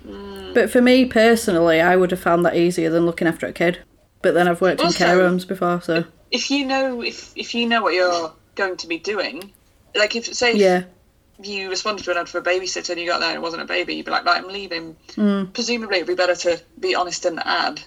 [0.04, 0.52] Hmm.
[0.52, 3.78] But for me personally, I would have found that easier than looking after a kid.
[4.20, 7.68] But then I've worked in care homes before, so if you know if if you
[7.68, 9.52] know what you're going to be doing,
[9.94, 10.84] like if say Yeah.
[11.42, 13.62] You responded to an ad for a babysitter and you got there and it wasn't
[13.62, 14.96] a baby, you'd be like, right, I'm leaving.
[15.12, 15.52] Mm.
[15.52, 17.80] Presumably, it'd be better to be honest in the ad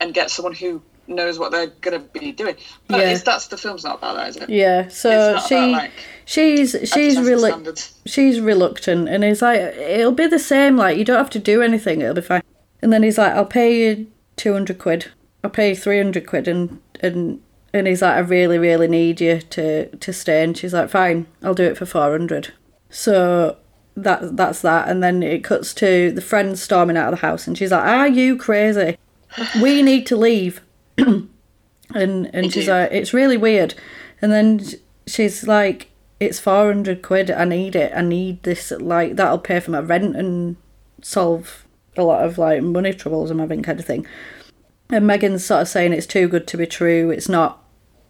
[0.00, 2.56] and get someone who knows what they're going to be doing.
[2.88, 3.14] But Yeah.
[3.18, 4.48] that's the film's not about that, is it?
[4.48, 5.90] Yeah, so she about, like,
[6.24, 11.18] she's she's relu- she's reluctant and he's like it'll be the same like you don't
[11.18, 12.40] have to do anything it'll be fine
[12.80, 15.10] and then he's like i'll pay you 200 quid
[15.42, 17.42] i'll pay you 300 quid and and
[17.74, 21.26] and he's like i really really need you to to stay and she's like fine
[21.42, 22.54] i'll do it for 400
[22.94, 23.56] so
[23.96, 24.88] that that's that.
[24.88, 27.84] And then it cuts to the friend storming out of the house and she's like
[27.84, 28.96] are you crazy?
[29.60, 30.62] We need to leave.
[31.94, 33.74] And and she's like it's really weird.
[34.20, 34.60] And then
[35.06, 37.30] she's like it's 400 quid.
[37.30, 37.92] I need it.
[37.94, 40.56] I need this like that'll pay for my rent and
[41.02, 44.06] solve a lot of like money troubles i'm having kind of thing.
[44.88, 47.10] And megan's sort of saying it's too good to be true.
[47.10, 47.62] It's not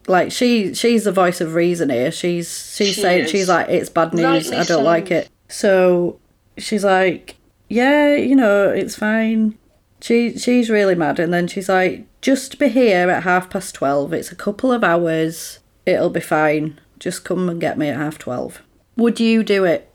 [0.07, 3.31] like she she's the voice of reason here she's she's She saying is.
[3.31, 4.83] she's like it's bad news Rightly i don't so.
[4.83, 6.19] like it so
[6.59, 7.37] she's like
[7.69, 9.57] yeah you know it's fine
[10.01, 14.13] she she's really mad and then she's like just be here at half past 12
[14.13, 18.19] it's a couple of hours it'll be fine just come and get me at half
[18.19, 18.61] 12
[18.97, 19.91] would you do it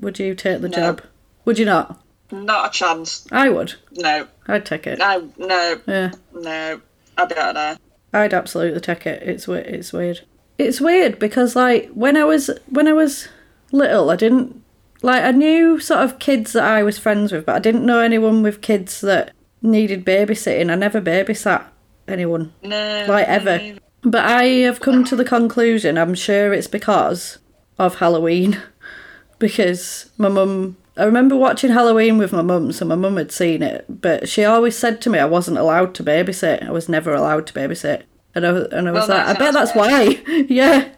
[0.00, 0.76] would you take the No.
[0.76, 1.02] job
[1.44, 3.26] would you not Not a chance.
[3.32, 4.28] i would No.
[4.46, 5.30] i'd take it No.
[5.36, 5.80] No.
[5.88, 6.80] yeah No.
[7.16, 7.76] I don't know.
[8.12, 9.22] I'd absolutely take it.
[9.22, 10.22] It's it's weird.
[10.56, 13.28] It's weird because like when I was when I was
[13.70, 14.62] little, I didn't
[15.02, 18.00] like I knew sort of kids that I was friends with, but I didn't know
[18.00, 20.70] anyone with kids that needed babysitting.
[20.70, 21.64] I never babysat
[22.08, 23.04] anyone No.
[23.08, 23.76] like ever.
[24.02, 25.98] But I have come to the conclusion.
[25.98, 27.38] I'm sure it's because
[27.78, 28.58] of Halloween,
[29.38, 30.77] because my mum.
[30.98, 34.44] I remember watching Halloween with my mum, so my mum had seen it, but she
[34.44, 36.66] always said to me I wasn't allowed to babysit.
[36.66, 38.02] I was never allowed to babysit,
[38.34, 40.20] and I was, and I was Well, like, I bet that's why.
[40.48, 40.88] yeah,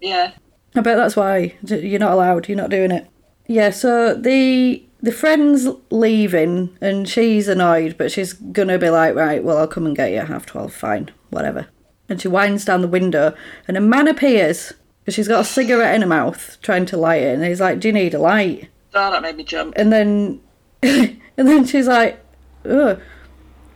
[0.00, 0.32] Yeah.
[0.76, 2.48] I bet that's why you're not allowed.
[2.48, 3.08] You're not doing it.
[3.48, 3.70] Yeah.
[3.70, 9.58] So the the friend's leaving, and she's annoyed, but she's gonna be like, right, well,
[9.58, 10.72] I'll come and get you at half twelve.
[10.72, 11.66] Fine, whatever.
[12.08, 13.34] And she winds down the window,
[13.66, 14.72] and a man appears.
[15.06, 17.80] And she's got a cigarette in her mouth, trying to light it, and he's like,
[17.80, 19.74] "Do you need a light?" Oh, that made me jump.
[19.76, 20.40] And then,
[20.82, 22.22] and then she's like,
[22.64, 23.00] "Ugh,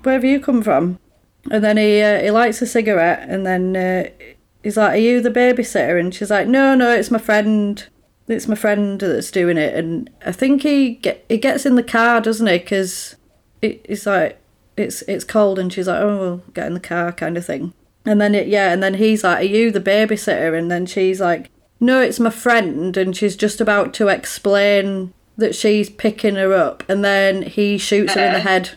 [0.03, 0.99] where have you come from?"
[1.51, 4.09] And then he uh, he lights a cigarette, and then uh,
[4.63, 7.87] he's like, "Are you the babysitter?" And she's like, "No, no, it's my friend.
[8.27, 11.83] It's my friend that's doing it." And I think he get he gets in the
[11.83, 12.59] car, doesn't he?
[12.59, 13.17] Because
[13.63, 14.41] it's like
[14.77, 17.73] it's it's cold, and she's like, "Oh, well, get in the car," kind of thing.
[18.07, 21.21] And then it yeah, and then he's like, "Are you the babysitter?" And then she's
[21.21, 26.53] like, "No, it's my friend," and she's just about to explain that she's picking her
[26.55, 28.43] up, and then he shoots her in the Uh-uh.
[28.43, 28.71] head.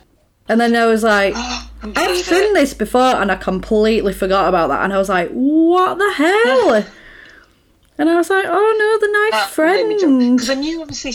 [0.50, 1.36] And then I was like,
[1.84, 2.54] I've seen it.
[2.54, 4.84] this before, and I completely forgot about that.
[4.84, 6.86] And I was like, what the hell?
[7.98, 10.20] and I was like, oh no, the nice uh, That me jump.
[10.22, 10.38] friend.
[10.38, 11.14] Because I knew obviously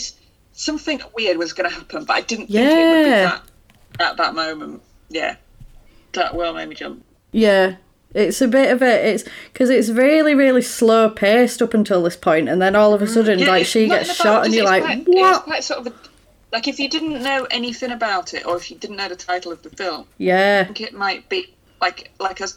[0.52, 3.42] something weird was going to happen, but I didn't think it would be that
[4.00, 4.82] at that moment.
[5.08, 5.36] Yeah.
[6.12, 7.02] That well made me jump.
[7.32, 7.76] Yeah,
[8.14, 12.16] it's a bit of a it's because it's really really slow paced up until this
[12.16, 14.82] point, and then all of a sudden Yeah, like she gets shot, and you're like,
[14.82, 15.44] quite, It's what?
[15.44, 15.94] quite sort of a,
[16.52, 19.52] like if you didn't know anything about it, or if you didn't know the title
[19.52, 22.48] of the film, Yeah, I think it might be like like a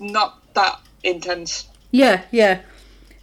[0.00, 1.66] not that intense.
[1.90, 2.60] yeah, yeah.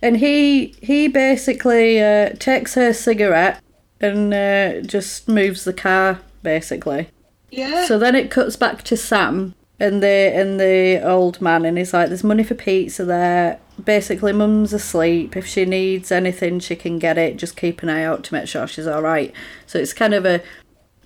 [0.01, 3.62] And he he basically uh, takes her cigarette
[3.99, 7.10] and uh, just moves the car basically.
[7.51, 7.86] Yeah.
[7.86, 11.94] So then it cuts back to Sam and the and the old man, and he's
[11.94, 13.60] like, "There's money for pizza there.
[13.84, 15.38] Basically, Mum's asleep.
[15.38, 17.38] If she needs anything, she can get it.
[17.38, 19.34] Just keep an eye out to make sure she's all right."
[19.65, 20.42] So it's kind of a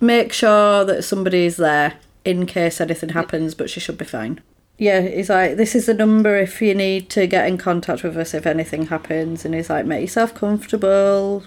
[0.00, 4.40] make sure that somebody's there in case anything happens, but she should be fine.
[4.76, 8.16] Yeah, he's like, "This is the number if you need to get in contact with
[8.16, 11.44] us if anything happens." And he's like, "Make yourself comfortable."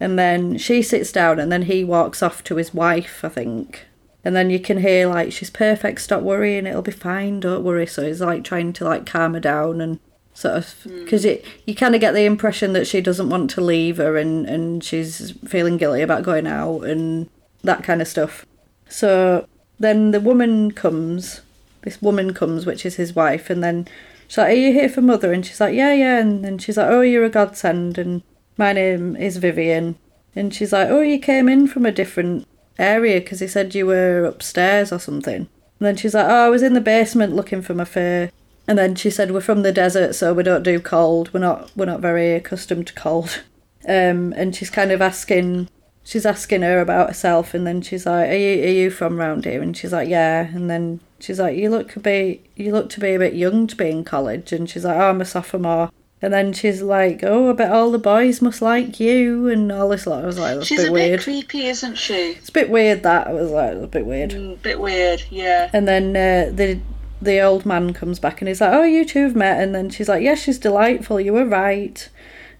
[0.00, 3.87] And then she sits down, and then he walks off to his wife, I think.
[4.24, 6.00] And then you can hear like she's perfect.
[6.00, 6.66] Stop worrying.
[6.66, 7.40] It'll be fine.
[7.40, 7.86] Don't worry.
[7.86, 10.00] So he's like trying to like calm her down and
[10.34, 11.02] sort of hmm.
[11.02, 14.16] because it you kind of get the impression that she doesn't want to leave her
[14.16, 17.28] and and she's feeling guilty about going out and
[17.62, 18.46] that kind of stuff.
[18.88, 19.46] So
[19.78, 21.42] then the woman comes.
[21.82, 23.86] This woman comes, which is his wife, and then
[24.26, 26.76] she's like, "Are you here for mother?" And she's like, "Yeah, yeah." And then she's
[26.76, 28.22] like, "Oh, you're a godsend." And
[28.56, 29.96] my name is Vivian.
[30.34, 32.46] And she's like, "Oh, you came in from a different
[32.78, 35.48] area because he said you were upstairs or something."
[35.80, 38.30] And then she's like, "Oh, I was in the basement looking for my fur."
[38.66, 41.32] And then she said, "We're from the desert, so we don't do cold.
[41.32, 43.42] We're not we're not very accustomed to cold."
[43.86, 45.68] Um, and she's kind of asking,
[46.04, 49.44] she's asking her about herself, and then she's like, "Are you are you from round
[49.46, 52.90] here?" And she's like, "Yeah." And then she's like, "You look to be you look
[52.90, 55.24] to be a bit young to be in college." And she's like, "Oh, I'm a
[55.24, 55.90] sophomore."
[56.20, 59.88] And then she's like, "Oh, I bet all the boys must like you," and all
[59.88, 60.24] this lot.
[60.24, 62.32] I was like, "That's She's a bit a weird." bit creepy, isn't she?
[62.32, 65.70] It's a bit weird that I was like, a bit weird." Mm, bit weird, yeah.
[65.72, 66.80] And then uh, the
[67.22, 69.90] the old man comes back and he's like, "Oh, you two have met." And then
[69.90, 71.20] she's like, "Yes, she's delightful.
[71.20, 72.08] You were right."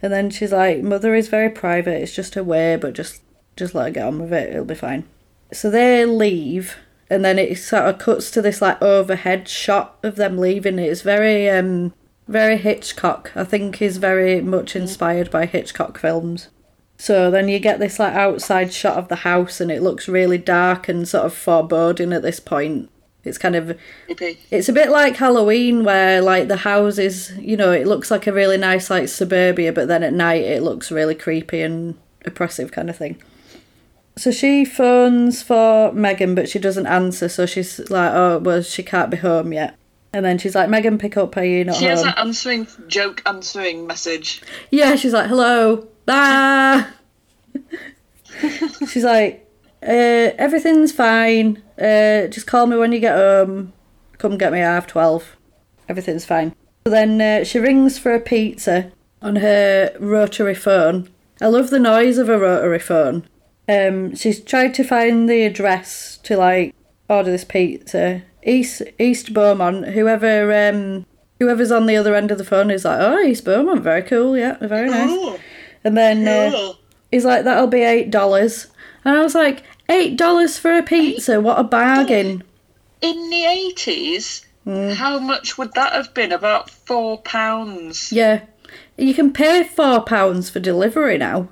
[0.03, 2.01] And then she's like, "Mother is very private.
[2.01, 3.23] It's just her way, but just
[3.57, 4.51] just let her get on with it.
[4.51, 5.05] It'll be fine."
[5.53, 6.77] So they leave,
[7.11, 10.79] and then it sort of cuts to this like overhead shot of them leaving.
[10.79, 11.93] It's very um
[12.29, 13.33] very Hitchcock.
[13.35, 16.49] I think he's very much inspired by Hitchcock films.
[16.99, 20.39] So then you get this like outside shot of the house, and it looks really
[20.39, 22.91] dark and sort of foreboding at this point.
[23.25, 27.87] It's kind of it's a bit like Halloween where like the houses, you know, it
[27.87, 31.61] looks like a really nice like suburbia, but then at night it looks really creepy
[31.63, 33.21] and oppressive kind of thing.
[34.17, 37.29] So she phones for Megan, but she doesn't answer.
[37.29, 39.77] So she's like, "Oh, well, she can't be home yet."
[40.13, 41.37] And then she's like, "Megan, pick up.
[41.37, 44.43] Are you not She home?" has that answering joke answering message.
[44.71, 46.91] Yeah, she's like, "Hello, ah."
[48.89, 49.47] she's like,
[49.83, 51.63] uh, "Everything's fine.
[51.79, 53.73] Uh, just call me when you get home.
[54.17, 55.37] Come get me at half twelve.
[55.89, 56.55] Everything's fine."
[56.87, 58.91] So then uh, she rings for a pizza
[59.21, 61.09] on her rotary phone.
[61.41, 63.29] I love the noise of a rotary phone.
[63.69, 66.75] Um, she's tried to find the address to like
[67.09, 68.23] order this pizza.
[68.45, 69.89] East East Beaumont.
[69.89, 71.07] Whoever um
[71.39, 74.37] whoever's on the other end of the phone is like, oh, East Beaumont, very cool,
[74.37, 75.09] yeah, very nice.
[75.11, 75.39] Oh,
[75.85, 76.73] And then uh,
[77.13, 78.67] he's like, that'll be eight dollars.
[79.05, 81.41] And I was like, eight dollars for a pizza?
[81.41, 82.43] What a bargain!
[83.01, 86.33] In the eighties, how much would that have been?
[86.33, 88.13] About four pounds.
[88.13, 88.43] Yeah,
[88.97, 91.49] you can pay four pounds for delivery now.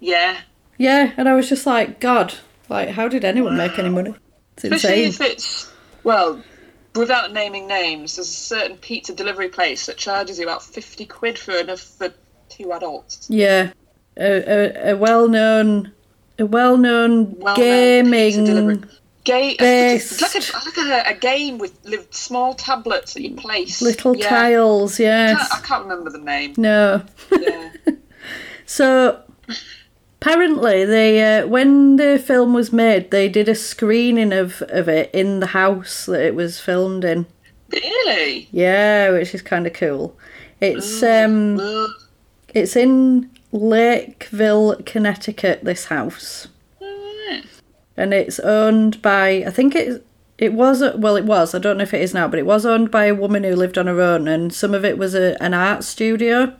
[0.00, 0.38] Yeah.
[0.76, 2.34] Yeah, and I was just like, God,
[2.68, 4.14] like, how did anyone make any money?
[4.56, 5.26] It's Especially insane.
[5.26, 5.67] if it's
[6.08, 6.42] well,
[6.94, 11.38] without naming names, there's a certain pizza delivery place that charges you about fifty quid
[11.38, 12.12] for enough for
[12.48, 13.26] two adults.
[13.30, 13.72] Yeah,
[14.16, 15.92] a, a, a well-known,
[16.38, 18.84] a well-known Well-known gaming
[19.24, 20.22] Based.
[20.22, 21.74] it's like, a, like a, a game with
[22.14, 23.82] small tablets that you place.
[23.82, 24.28] little Yeah.
[24.30, 24.98] tiles.
[24.98, 26.54] I can't, I can't remember the name.
[26.56, 27.02] No.
[27.38, 27.70] Yeah.
[28.70, 29.22] So
[30.20, 35.10] apparently, they uh, when the film was made, they did a screening of of it
[35.14, 37.26] in the house that it was filmed in.
[37.72, 38.48] really?
[38.50, 40.16] Yeah, which is kind of cool.
[40.60, 41.60] It's um,
[42.54, 45.64] it's in Lakeville, Connecticut.
[45.64, 46.48] This house,
[46.80, 47.46] Alright.
[47.96, 50.04] and it's owned by I think it
[50.38, 52.66] it was well it was I don't know if it is now, but it was
[52.66, 55.40] owned by a woman who lived on her own, and some of it was a,
[55.42, 56.54] an art studio.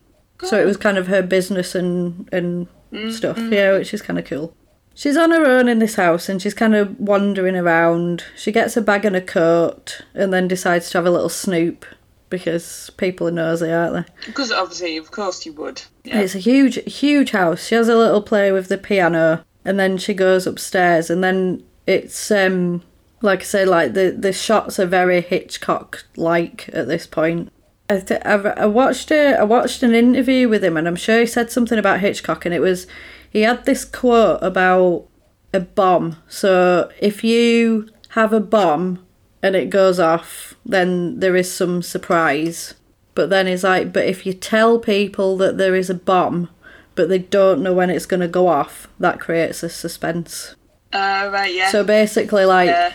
[0.45, 2.69] So it was kind of her business and and
[3.11, 4.55] stuff, yeah, which is kind of cool.
[4.95, 8.24] She's on her own in this house and she's kind of wandering around.
[8.36, 11.84] She gets a bag and a coat and then decides to have a little snoop
[12.30, 14.12] because people are nosy, aren't they?
[14.26, 15.82] Because obviously, of course, you would.
[16.05, 16.20] Yeah.
[16.20, 17.66] It's a huge, huge house.
[17.66, 21.64] She has a little play with the piano, and then she goes upstairs, and then
[21.86, 22.82] it's um,
[23.22, 27.51] like I say, like the the shots are very Hitchcock like at this point.
[27.91, 31.20] I, th- I, I watched a, I watched an interview with him, and I'm sure
[31.20, 32.86] he said something about Hitchcock, and it was
[33.30, 35.07] he had this quote about
[35.53, 36.16] a bomb.
[36.28, 39.07] So if you have a bomb
[39.43, 42.74] and it goes off, then there is some surprise.
[43.14, 46.51] But then he's like, but if you tell people that there is a bomb,
[46.95, 50.55] but they don't know when it's going to go off, that creates a suspense.
[50.93, 51.70] Uh, right, yeah.
[51.70, 52.93] So basically, like, yeah.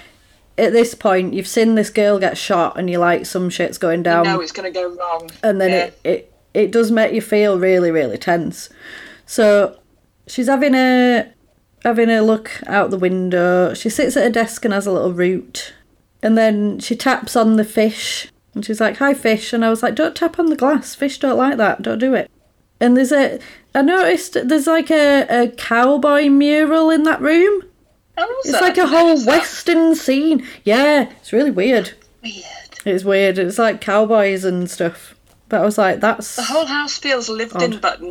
[0.57, 3.99] At this point, you've seen this girl get shot and you're like, some shit's going
[3.99, 4.23] You down.
[4.25, 5.29] know it's going to go wrong.
[5.41, 5.85] and then yeah.
[5.85, 8.69] it, it, it does make you feel really, really tense.
[9.25, 9.79] So
[10.27, 11.31] she's having a
[11.83, 13.73] having a look out the window.
[13.73, 15.73] She sits at a desk and has a little root.
[16.21, 18.31] And then she taps on the fish.
[18.53, 19.51] And she's like, Hi, fish.
[19.53, 20.93] And I was like, Don't tap on the glass.
[20.95, 21.81] Fish don't like that.
[21.81, 22.29] Don't do it.
[22.79, 23.39] And there's a.
[23.75, 27.63] I noticed there's like a, a cowboy mural in that room.
[28.17, 29.25] It's like a whole that.
[29.27, 30.45] western scene.
[30.63, 31.93] Yeah, it's really weird.
[32.21, 32.43] Weird.
[32.85, 33.37] It's weird.
[33.37, 35.15] It's like cowboys and stuff.
[35.49, 36.35] But I was like, that's.
[36.35, 38.01] The whole house feels lived in, but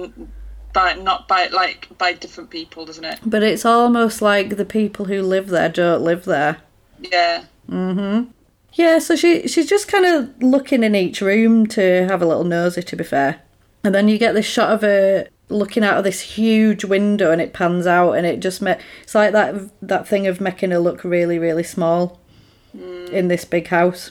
[0.73, 3.19] by not by like by different people, doesn't it?
[3.25, 6.59] But it's almost like the people who live there don't live there.
[7.01, 7.45] Yeah.
[7.69, 8.29] Mhm.
[8.75, 12.45] Yeah, so she she's just kind of looking in each room to have a little
[12.45, 12.83] nosy.
[12.83, 13.43] To be fair,
[13.85, 17.41] and then you get this shot of her looking out of this huge window, and
[17.41, 20.79] it pans out, and it just ma- it's like that that thing of making her
[20.79, 22.21] look really really small
[22.75, 24.11] in this big house.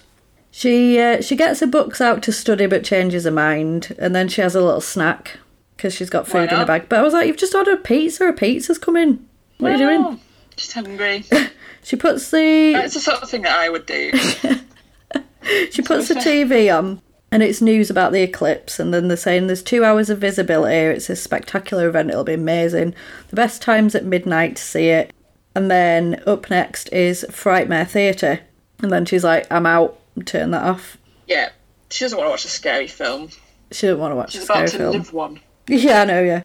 [0.52, 4.28] She uh, she gets her books out to study, but changes her mind, and then
[4.28, 5.40] she has a little snack
[5.76, 6.88] because she's got food in her bag.
[6.90, 8.28] But I was like, you've just ordered a pizza.
[8.28, 9.28] A pizza's coming.
[9.58, 10.20] What are you doing?
[10.56, 11.24] Just hungry.
[11.84, 14.12] She puts the That's the sort of thing that I would do.
[15.72, 17.02] she puts the TV on
[17.34, 20.76] And it's news about the eclipse, and then they're saying there's two hours of visibility.
[20.76, 22.10] It's a spectacular event.
[22.10, 22.94] It'll be amazing.
[23.30, 25.14] The best times at midnight to see it.
[25.56, 28.42] And then up next is Frightmare Theatre.
[28.82, 29.98] And then she's like, I'm out.
[30.26, 30.98] Turn that off.
[31.28, 31.50] Yeah,
[31.90, 33.30] she doesn't want to watch a scary film.
[33.72, 34.92] She doesn't want to watch She's a scary about to film.
[34.94, 35.40] live one.
[35.70, 36.44] Yeah, I know, yeah.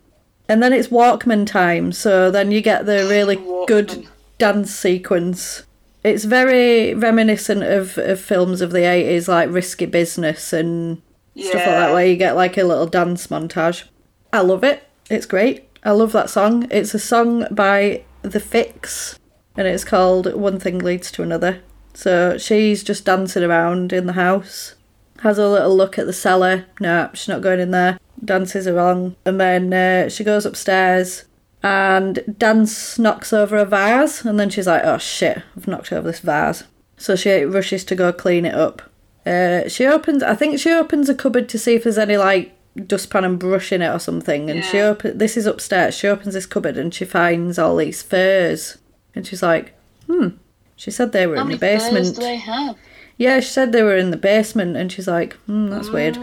[0.48, 3.66] And then it's Walkman time, so then you get the really Walkman.
[3.66, 4.08] good
[4.38, 5.64] dance sequence.
[6.06, 11.02] It's very reminiscent of, of films of the 80s, like Risky Business and
[11.36, 13.88] stuff like that, where you get like a little dance montage.
[14.32, 14.88] I love it.
[15.10, 15.68] It's great.
[15.82, 16.68] I love that song.
[16.70, 19.18] It's a song by The Fixx,
[19.56, 21.60] and it's called One Thing Leads to Another.
[21.92, 24.76] So she's just dancing around in the house,
[25.22, 26.66] has a little look at the cellar.
[26.78, 27.98] No, she's not going in there.
[28.24, 31.24] Dances along, and then uh, she goes upstairs,
[31.66, 36.06] and Dance knocks over a vase, and then she's like, "Oh shit, I've knocked over
[36.08, 36.64] this vase."
[36.96, 38.82] So she rushes to go clean it up.
[39.24, 40.22] Uh, she opens.
[40.22, 42.52] I think she opens a cupboard to see if there's any like
[42.86, 44.50] dustpan and brush in it or something.
[44.50, 44.88] And she Yeah.
[44.90, 45.18] open.
[45.18, 45.94] This is upstairs.
[45.96, 48.78] She opens this cupboard and she finds all these furs,
[49.14, 49.72] and she's like,
[50.06, 50.28] "Hmm."
[50.76, 52.14] She said they were How in the basement.
[52.14, 52.76] do they have?
[53.18, 56.18] Yeah, she said they were in the basement, and she's like, hmm, that's weird.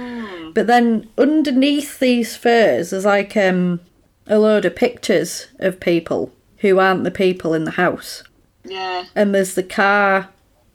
[0.54, 3.80] But then underneath these furs, there's like um,
[4.28, 8.24] a load of pictures of people who aren't the people in the house.
[8.64, 9.06] Yeah.
[9.16, 10.30] And there's the car,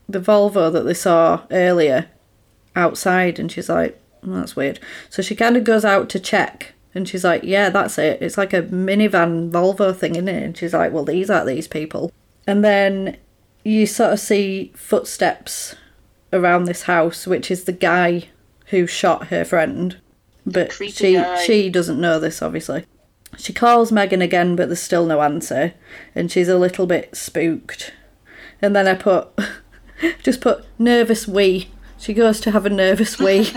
[0.09, 2.07] the Volvo that they saw earlier
[2.77, 4.79] outside, and she's like, "Hmm, that's weird.
[5.09, 8.21] So she kind of goes out to check, and she's like, yeah, that's it.
[8.21, 10.43] It's like a minivan Volvo thing, isn't it?
[10.43, 12.13] And she's like, well, these aren't these people.
[12.47, 13.17] And then
[13.65, 15.77] you sort of see footsteps
[16.33, 18.29] around this house, which is the guy
[18.67, 19.99] who shot her friend.
[20.47, 21.43] But she guy.
[21.43, 22.87] she doesn't know this, obviously.
[23.39, 25.73] She calls Megan again, but there's still no answer,
[26.15, 27.93] and she's a little bit spooked.
[28.61, 29.29] And then I put,
[30.23, 31.71] just put nervous wee.
[31.99, 33.45] She goes to have a nervous wee.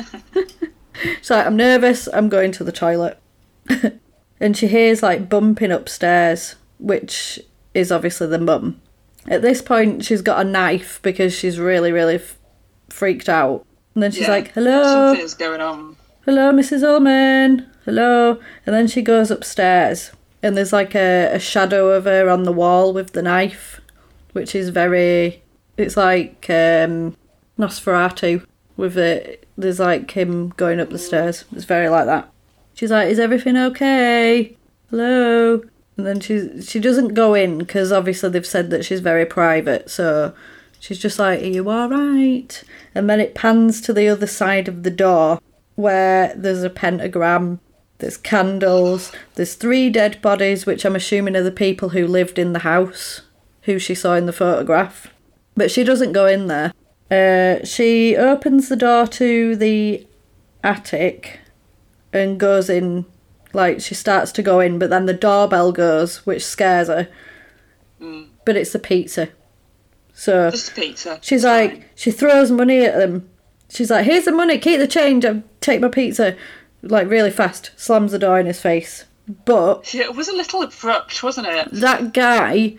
[1.18, 2.08] She's like, I'm nervous.
[2.14, 3.20] I'm going to the toilet.
[4.40, 7.40] and she hears like bumping upstairs, which
[7.74, 8.82] is obviously the mum.
[9.28, 12.38] At this point, she's got a knife because she's really, really f-
[12.90, 13.66] freaked out.
[13.94, 14.32] And then she's yeah.
[14.32, 14.84] like, hello.
[14.84, 15.96] Something's going on.
[16.26, 16.82] hello, Mrs.
[16.84, 18.40] Ulman, hello.
[18.66, 20.12] And then she goes upstairs,
[20.42, 23.82] and there's like a, a shadow of her on the wall with the knife,
[24.34, 25.44] which is very.
[25.78, 27.16] It's like um,
[27.58, 28.46] Nosferatu
[28.78, 29.48] with it.
[29.58, 31.46] There's like him going up the stairs.
[31.52, 32.32] It's very like that.
[32.74, 34.56] She's like, "Is everything okay?
[34.90, 35.62] Hello."
[35.98, 39.90] And then she she doesn't go in because obviously they've said that she's very private.
[39.90, 40.34] So
[40.80, 42.64] she's just like, "Are you all right?"
[42.96, 45.40] And then it pans to the other side of the door
[45.76, 47.60] where there's a pentagram.
[48.02, 49.12] There's candles.
[49.36, 53.22] There's three dead bodies, which I'm assuming are the people who lived in the house,
[53.64, 55.08] who she saw in the photograph.
[55.56, 56.74] But she doesn't go in there.
[57.10, 60.06] Uh, she opens the door to the
[60.64, 61.40] attic
[62.14, 63.06] and goes in
[63.54, 67.08] like she starts to go in but then the doorbell goes which scares her
[68.46, 69.28] but it's the pizza
[70.14, 71.20] so Just pizza.
[71.22, 73.28] she's like she throws money at them
[73.70, 76.38] she's like here's the money keep the change I'll take my pizza
[76.82, 79.06] like really fast slams the door in his face
[79.46, 81.70] but Yeah, it was a little abrupt, wasn't it?
[81.72, 82.76] that guy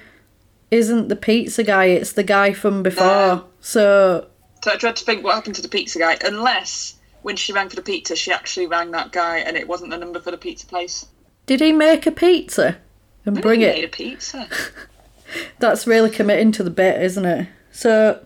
[0.71, 3.45] isn't the pizza guy it's the guy from before No.
[3.61, 4.27] so
[4.65, 7.69] So I tried to think what happened to the pizza guy, unless when she rang
[7.69, 10.37] for the pizza, she actually rang that guy and it wasn't the number for the
[10.37, 11.07] pizza place.
[11.47, 12.79] did he make a pizza
[13.25, 14.49] and bring He it made a pizza.
[15.61, 17.49] That's really committing to the bit, isn't it?
[17.71, 18.25] So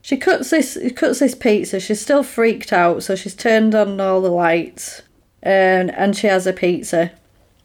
[0.00, 1.78] she cuts this cuts this pizza.
[1.78, 5.02] She's still freaked out, so she's turned on all the lights,
[5.42, 7.12] and and she has a pizza.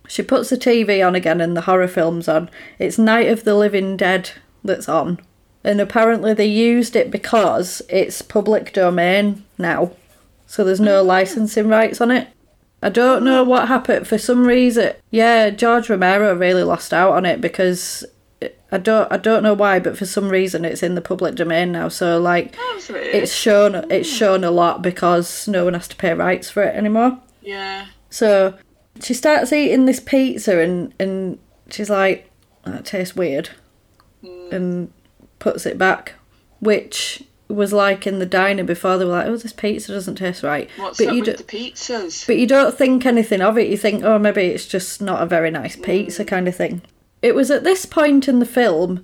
[0.08, 2.50] She puts the TV on again, and the horror film's on.
[2.78, 4.32] It's Night of the Living Dead
[4.64, 5.20] that's on,
[5.64, 9.92] and apparently they used it because it's public domain now,
[10.46, 11.08] so there's no hmm.
[11.08, 12.28] licensing rights on it.
[12.82, 13.50] I don't know hmm.
[13.50, 14.94] what happened for some reason.
[15.10, 18.06] Yeah, George Romero really lost out on it because
[18.72, 21.72] I don't I don't know why, but for some reason it's in the public domain
[21.72, 21.88] now.
[21.88, 22.56] So like
[22.90, 24.16] it's shown it's hmm.
[24.16, 27.20] shown a lot because no one has to pay rights for it anymore.
[27.44, 27.88] Yeah.
[28.10, 28.58] So
[29.02, 31.40] she starts eating this pizza and and
[31.70, 32.30] she's like,
[32.66, 33.50] that tastes weird,
[34.24, 34.52] mm.
[34.52, 34.94] and
[35.40, 36.14] puts it back,
[36.60, 40.44] which was like in the diner before they were like, oh, this pizza doesn't taste
[40.44, 40.70] right.
[40.78, 42.26] What's but up you with do- the pizzas?
[42.26, 43.68] but you don't think anything of it.
[43.68, 46.28] You think, oh, maybe it's just not a very nice pizza mm.
[46.28, 46.82] kind of thing.
[47.22, 49.04] It was at this point in the film,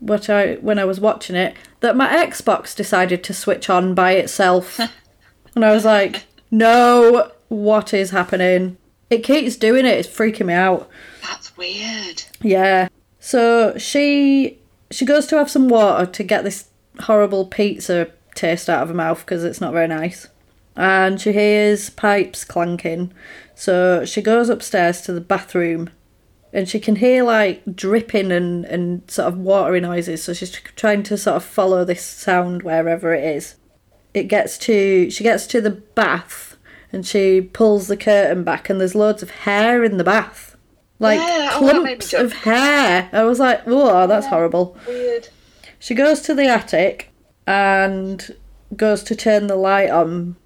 [0.00, 4.12] what I when I was watching it, that my Xbox decided to switch on by
[4.12, 4.78] itself,
[5.54, 8.76] and I was like, no, what is happening?
[9.10, 9.98] It keeps doing it.
[9.98, 10.88] It's freaking me out.
[11.22, 12.24] That's weird.
[12.42, 12.88] Yeah.
[13.20, 14.58] So she
[14.90, 16.68] she goes to have some water to get this
[17.00, 20.28] horrible pizza taste out of her mouth because it's not very nice.
[20.76, 23.12] and she hears pipes clanking.
[23.54, 25.90] So she goes upstairs to the bathroom
[26.52, 30.22] and she can hear like dripping and, and sort of watery noises.
[30.22, 33.56] So she's trying to sort of follow this sound wherever it is.
[34.14, 36.47] It gets to, she gets to the bath
[36.92, 40.56] and she pulls the curtain back and there's loads of hair in the bath.
[40.98, 42.24] Like Yeah, oh, that made me clumps jump.
[42.24, 43.08] of hair.
[43.12, 44.76] I was like, oh, that's horrible.
[44.86, 45.28] Weird.
[45.78, 47.10] She goes to the attic
[47.46, 48.34] and
[48.76, 50.36] goes to turn the light on,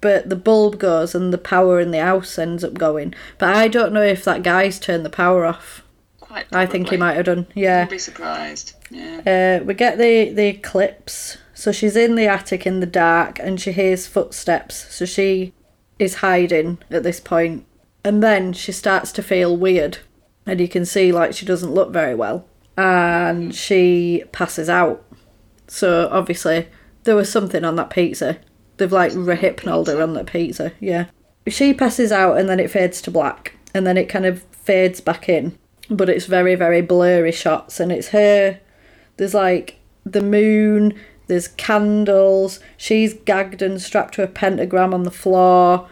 [0.00, 3.14] but the bulb goes and the power in the house ends up going.
[3.38, 5.82] But I don't know if that guy's turned the power off.
[6.20, 7.46] Quite I think he might have done.
[7.54, 7.82] Yeah.
[7.82, 8.74] I'd be surprised.
[8.90, 9.60] Yeah.
[9.60, 11.38] Uh, we get the the eclipse.
[11.54, 14.92] So she's in the attic in the dark and she hears footsteps.
[14.94, 15.52] So she
[16.02, 17.64] is hiding at this point.
[18.04, 19.98] And then she starts to feel weird.
[20.46, 22.46] And you can see like she doesn't look very well.
[22.76, 25.04] And she passes out.
[25.68, 26.68] So obviously
[27.04, 28.38] there was something on that pizza.
[28.76, 30.72] They've like rohypnoled her on that pizza.
[30.80, 31.06] Yeah.
[31.46, 33.54] She passes out and then it fades to black.
[33.74, 35.56] And then it kind of fades back in.
[35.88, 37.78] But it's very, very blurry shots.
[37.80, 38.60] And it's her
[39.16, 40.98] there's like the moon,
[41.32, 45.88] there's candles, she's gagged and strapped to a pentagram on the floor.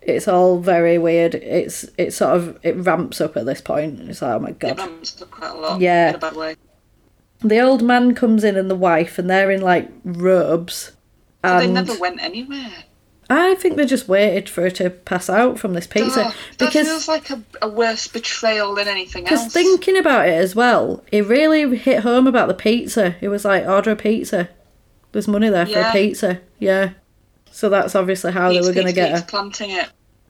[0.00, 1.34] It's all very weird.
[1.34, 4.00] It's it sort of it ramps up at this point.
[4.08, 4.78] It's like, oh my It god.
[4.80, 5.80] up quite a lot.
[5.80, 6.10] Yeah.
[6.10, 6.54] In a bad way.
[7.40, 10.92] The old man comes in and the wife and they're in like robes.
[11.44, 12.72] So they never went anywhere.
[13.30, 16.24] I think they just waited for her to pass out from this pizza.
[16.28, 19.52] Oh, that because feels like a, a worse betrayal than anything Because else.
[19.52, 23.16] thinking about it as well, it really hit home about the pizza.
[23.20, 24.48] It was like, order a pizza.
[25.12, 25.90] There's money there for Yeah.
[25.90, 26.40] a pizza.
[26.58, 26.90] Yeah.
[27.50, 29.24] So that's obviously how Keeps- they were going to get her.
[29.26, 29.86] planting it.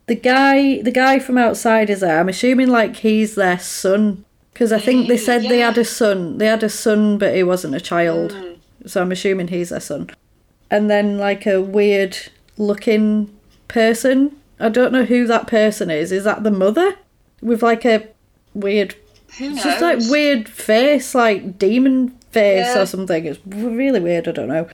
[0.07, 2.19] The guy, the guy from outside is there.
[2.19, 4.25] I'm assuming like he's their son.
[4.53, 6.39] Because I think they said they had a son.
[6.39, 8.33] They had a son, but he wasn't a child.
[8.33, 8.57] Mm.
[8.87, 10.11] So I'm assuming he's their son.
[10.71, 12.17] And then like a weird
[12.57, 13.31] looking
[13.69, 14.35] person.
[14.59, 16.11] I don't know who that person is.
[16.11, 16.97] Is that the mother?
[17.41, 18.09] With like a
[18.55, 18.97] weird
[19.39, 22.83] just like weird face, like demon face Yeah.
[22.83, 23.25] or something.
[23.25, 24.29] It's really weird.
[24.29, 24.69] I don't know.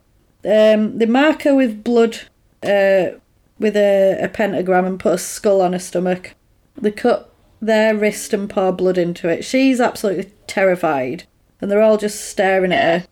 [0.45, 2.19] Um, they mark her with blood,
[2.63, 3.17] uh,
[3.59, 6.35] with a, a pentagram and put a skull on her stomach.
[6.81, 7.31] They cut
[7.61, 9.45] their wrist and pour blood into it.
[9.45, 11.25] She's absolutely terrified,
[11.61, 13.09] and they're all just staring at her.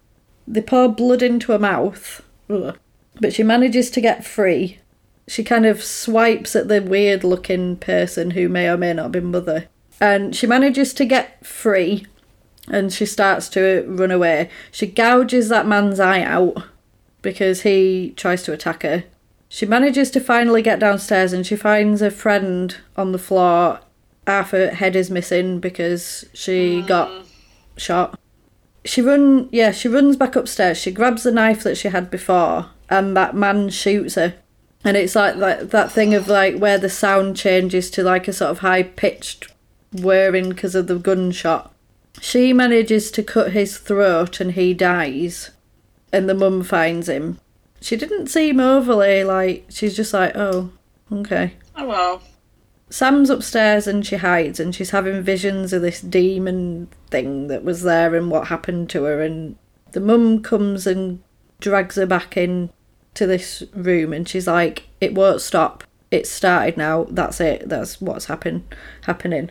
[0.47, 2.21] They pour blood into her mouth,
[2.51, 2.77] Ugh.
[3.21, 4.79] but she manages to get free.
[5.29, 9.21] She kind of swipes at the weird looking person who may or may not be
[9.21, 9.69] mother.
[10.01, 12.07] And she manages to get free
[12.69, 14.51] and she starts to run away.
[14.71, 16.63] She gouges that man's eye out
[17.21, 19.05] because he tries to attack her.
[19.49, 23.81] She manages to finally get downstairs and she finds a friend on the floor.
[24.27, 27.27] Half her head is missing because she got mm.
[27.77, 28.19] shot.
[28.85, 30.79] She run yeah, she runs back upstairs.
[30.79, 34.35] She grabs the knife that she had before and that man shoots her.
[34.85, 38.33] And it's like that that thing of like where the sound changes to like a
[38.33, 39.53] sort of high pitched
[39.93, 41.72] whirring because of the gunshot.
[42.21, 45.51] She manages to cut his throat and he dies.
[46.13, 47.39] And the mum finds him.
[47.81, 50.71] She didn't seem overly like she's just like, oh,
[51.11, 51.55] okay.
[51.77, 52.23] Oh well.
[52.91, 57.83] Sam's upstairs and she hides and she's having visions of this demon thing that was
[57.83, 59.57] there and what happened to her and
[59.93, 61.23] the mum comes and
[61.61, 62.71] drags her back in
[63.15, 68.01] to this room and she's like it won't stop it's started now that's it that's
[68.01, 68.67] what's happen
[69.03, 69.51] happening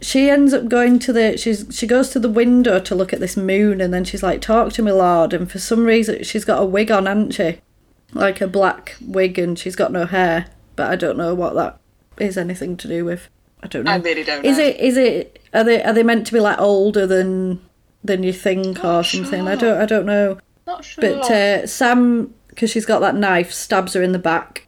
[0.00, 3.20] she ends up going to the she's she goes to the window to look at
[3.20, 6.44] this moon and then she's like talk to me lord and for some reason she's
[6.44, 7.60] got a wig on hasn't she
[8.12, 10.46] like a black wig and she's got no hair
[10.76, 11.78] but i don't know what that
[12.18, 13.28] is anything to do with
[13.62, 14.64] i don't know I really don't is know.
[14.64, 17.60] it is it are they are they meant to be like older than
[18.04, 21.02] than you think or Not something i don't i don't know Not sure.
[21.02, 24.66] but uh, Sam, because she's got that knife, stabs her in the back.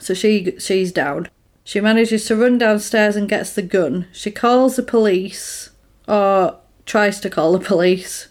[0.00, 1.28] So she she's down.
[1.64, 4.06] She manages to run downstairs and gets the gun.
[4.12, 5.70] She calls the police,
[6.06, 8.28] or tries to call the police,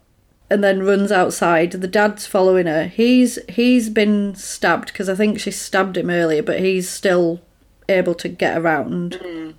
[0.51, 1.71] and then runs outside.
[1.71, 2.85] The dad's following her.
[2.85, 7.41] He's he's been stabbed because I think she stabbed him earlier, but he's still
[7.89, 9.19] able to get around.
[9.23, 9.55] Mm.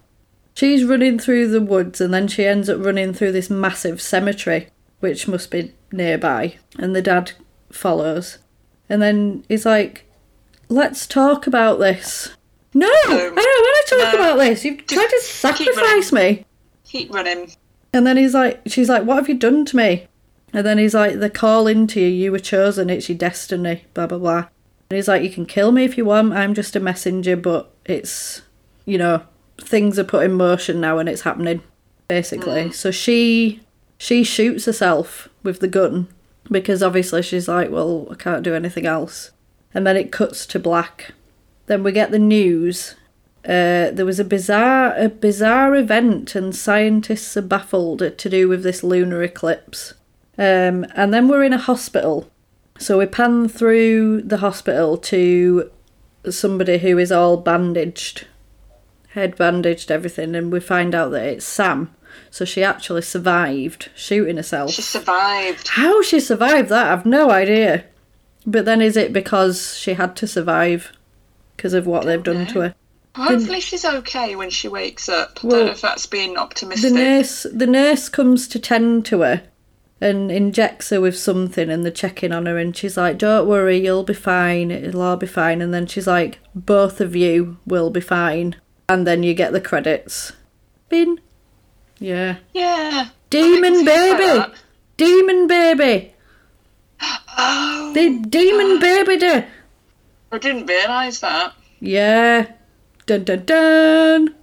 [0.55, 4.69] She's running through the woods and then she ends up running through this massive cemetery,
[5.01, 6.57] which must be nearby.
[6.79, 7.33] And the dad
[7.73, 8.39] follows.
[8.89, 10.09] And then he's like,
[10.69, 12.31] Let's talk about this.
[12.75, 14.21] No, I don't want to talk no.
[14.21, 14.65] about this.
[14.65, 16.45] You've tried to keep sacrifice me.
[16.85, 17.53] Keep running.
[17.93, 20.09] And then he's like, She's like, What have you done to me?
[20.53, 22.09] And then he's like, They're calling to you.
[22.09, 22.91] You were chosen.
[22.91, 23.85] It's your destiny.
[23.95, 24.47] Blah, blah, blah.
[24.91, 26.33] And he's like, You can kill me if you want.
[26.33, 28.43] I'm just a messenger, but it's,
[28.85, 29.23] you know,
[29.59, 31.63] things are put in motion now and it's happening,
[32.09, 32.65] basically.
[32.65, 32.75] Mm.
[32.75, 33.61] So she
[33.99, 36.09] she shoots herself with the gun
[36.51, 39.31] because obviously she's like, Well, I can't do anything else.
[39.73, 41.13] And then it cuts to black.
[41.67, 42.95] Then we get the news.
[43.45, 48.63] Uh, there was a bizarre, a bizarre event, and scientists are baffled to do with
[48.63, 49.95] this lunar eclipse.
[50.37, 52.31] Um, and then we're in a hospital,
[52.79, 55.71] so we pan through the hospital to
[56.31, 58.27] somebody who is all bandaged,
[59.11, 61.95] head bandaged, everything, and we find out that it's Sam.
[62.31, 64.73] So she actually survived shooting herself.
[64.73, 65.69] She survived.
[65.69, 67.85] How she survived that, I've no idea.
[68.47, 70.93] But then is it because she had to survive
[71.57, 72.75] because of what they've done to her?
[73.17, 75.43] Hopefully she's okay when she wakes up.
[75.43, 76.91] Well, Don't know if that's being optimistic.
[76.91, 79.43] The nurse, the nurse comes to tend to her
[80.01, 83.79] and injects her with something, and they're checking on her, and she's like, "Don't worry,
[83.79, 84.73] you'll be fine.
[84.73, 88.57] It'll all be fine." And then she's like, "Both of you will be fine."
[88.89, 90.33] And then you get the credits.
[90.89, 91.21] Bin.
[91.99, 92.37] Yeah.
[92.53, 93.09] yeah.
[93.31, 94.59] Demon I can see it like baby.
[94.97, 96.15] Demon baby.
[97.37, 99.17] Oh, The demon baby.
[99.17, 99.47] De-
[100.35, 101.55] I didn't realise that.
[101.81, 102.53] Yeah.
[103.07, 104.35] Dun dun dun.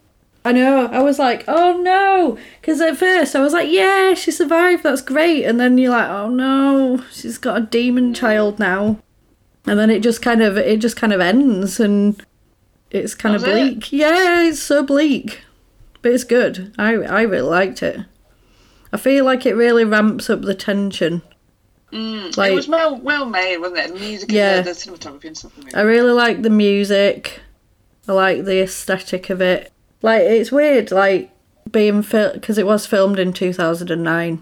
[0.43, 0.87] I know.
[0.87, 2.37] I was like, oh no.
[2.59, 4.83] Because at first I was like, yeah, she survived.
[4.83, 5.43] That's great.
[5.43, 8.15] And then you're like, oh no, she's got a demon mm.
[8.15, 8.99] child now.
[9.65, 12.25] And then it just kind of, it just kind of ends and
[12.89, 13.73] it's kind of Does it?
[13.73, 13.91] bleak.
[13.91, 15.41] Yeah, it's so bleak.
[16.01, 16.73] But it's good.
[16.79, 17.99] I, I really liked it.
[18.91, 21.21] I feel like it really ramps up the tension.
[21.91, 22.37] Mm.
[22.37, 23.93] Like, it was well well made, wasn't it?
[23.93, 24.57] The music Yeah.
[24.57, 25.51] and the, the cinematography and stuff.
[25.73, 27.41] I really like the music.
[28.07, 29.71] I like the aesthetic of it.
[30.01, 31.31] Like it's weird, like
[31.69, 34.41] being filmed because it was filmed in two thousand and nine,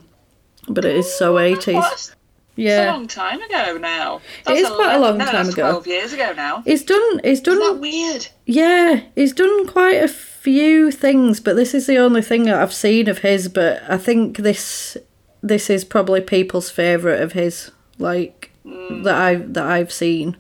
[0.67, 2.15] but it is so oh, eighties.
[2.55, 4.21] Yeah, It's a long time ago now.
[4.49, 5.69] is quite a long time that's ago.
[5.69, 6.61] Twelve years ago now.
[6.65, 7.21] it's done.
[7.23, 7.79] It's Isn't that done.
[7.81, 8.27] weird?
[8.45, 12.73] Yeah, he's done quite a few things, but this is the only thing that I've
[12.73, 13.47] seen of his.
[13.47, 14.97] But I think this
[15.41, 20.37] this is probably people's favourite of his, like that I that I've seen.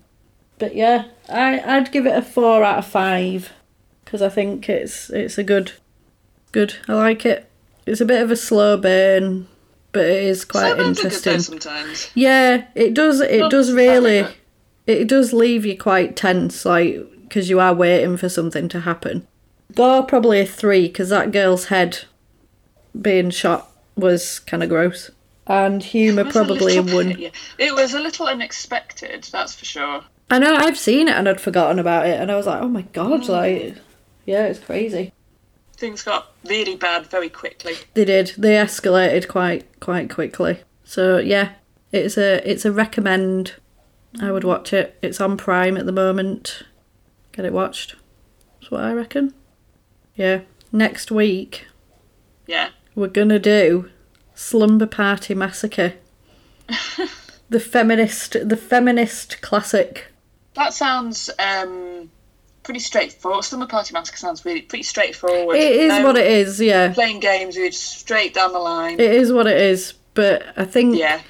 [0.57, 3.51] But yeah, I I'd give it a four out of five
[4.03, 5.73] because I think it's it's a good
[6.51, 6.75] good.
[6.87, 7.49] I like it.
[7.85, 9.47] It's a bit of a slow burn,
[9.91, 11.39] but it is quite interesting.
[11.39, 12.11] sometimes.
[12.13, 13.21] Yeah, it does.
[13.21, 14.27] It Not does really.
[14.85, 19.27] It does leave you quite tense, like because you are waiting for something to happen.
[19.75, 21.99] Gore probably a three because that girl's head
[22.99, 23.68] being shot
[23.99, 25.11] was kind of gross,
[25.47, 27.19] and humour It was a probably little one.
[27.19, 27.29] yeah.
[27.57, 30.03] It was a little unexpected, that's for sure.
[30.29, 32.67] I know I've seen it and I'd forgotten about it, and I was like, oh
[32.67, 33.29] my god, mm.
[33.29, 33.77] like,
[34.25, 35.11] yeah, it's crazy.
[35.73, 37.73] Things got really bad very quickly.
[37.93, 38.33] They did.
[38.37, 40.59] They escalated quite quite quickly.
[40.83, 41.53] So yeah,
[41.91, 43.55] it's a it's a recommend.
[44.21, 44.97] I would watch it.
[45.01, 46.63] It's on Prime at the moment.
[47.31, 47.95] Get it watched.
[48.59, 49.33] That's what I reckon.
[50.15, 50.41] Yeah.
[50.71, 51.67] Next week
[52.45, 52.69] Yeah.
[52.95, 53.89] We're gonna do
[54.33, 55.93] Slumber Party Massacre.
[57.49, 60.07] the feminist the feminist classic.
[60.55, 62.09] That sounds um,
[62.63, 63.43] pretty straightforward.
[63.43, 65.55] Slumber Party Massacre sounds really pretty straightforward.
[65.57, 66.93] It is No what it is, yeah.
[66.93, 68.99] Playing games, you're just straight down the line.
[68.99, 69.93] It is what it is.
[70.13, 71.21] But I think yeah.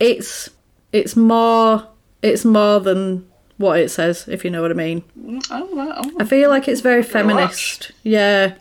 [0.00, 0.48] it's
[0.92, 1.88] it's more
[2.22, 3.28] it's more than
[3.58, 5.04] what it says, if you know what I mean.
[5.50, 6.16] Oh, right, oh.
[6.18, 7.92] I feel like it's very feminist.
[8.02, 8.54] Yeah.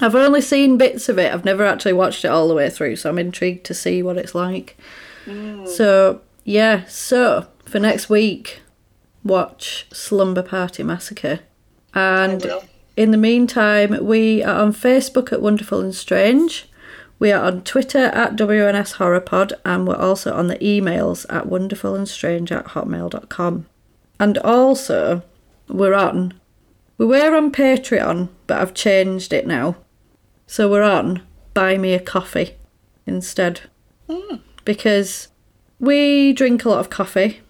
[0.00, 1.32] I've only seen bits of it.
[1.32, 4.16] I've never actually watched it all the way through, so I'm intrigued to see what
[4.16, 4.78] it's like.
[5.26, 5.68] Mm.
[5.68, 8.62] So, yeah, so for next week,
[9.22, 11.40] watch Slumber Party Massacre.
[11.94, 12.46] And
[12.96, 16.68] in the meantime, we are on Facebook at Wonderful and Strange.
[17.18, 21.44] We are on Twitter at WNS Horror Pod, and we're also on the emails at
[21.44, 23.66] wonderfulandstrange at hotmail.com.
[24.18, 25.22] And also,
[25.68, 26.34] we're on,
[26.96, 29.76] we were on Patreon, but I've changed it now.
[30.50, 31.22] So we're on
[31.54, 32.56] Buy Me a Coffee
[33.06, 33.60] instead.
[34.10, 34.38] Hmm.
[34.64, 35.28] Because
[35.78, 37.42] we drink a lot of coffee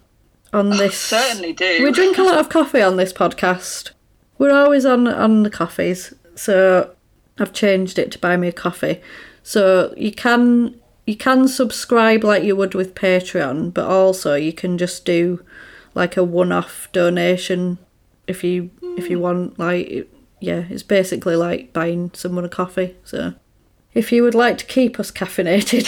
[0.53, 0.99] on oh, this.
[0.99, 1.83] Certainly do.
[1.83, 3.89] We drink a lot of coffee on this podcast.
[4.37, 6.95] We're always on on the coffees, so
[7.39, 9.01] I've changed it to buy me a coffee.
[9.41, 14.77] So you can you can subscribe like you would with Patreon, but also you can
[14.77, 15.43] just do
[15.95, 17.79] like a one-off donation
[18.27, 19.23] if you if you hmm.
[19.23, 19.57] want.
[19.57, 20.07] Like
[20.41, 22.95] yeah, it's basically like buying someone a coffee.
[23.05, 23.33] So
[23.93, 25.87] if you would like to keep us caffeinated,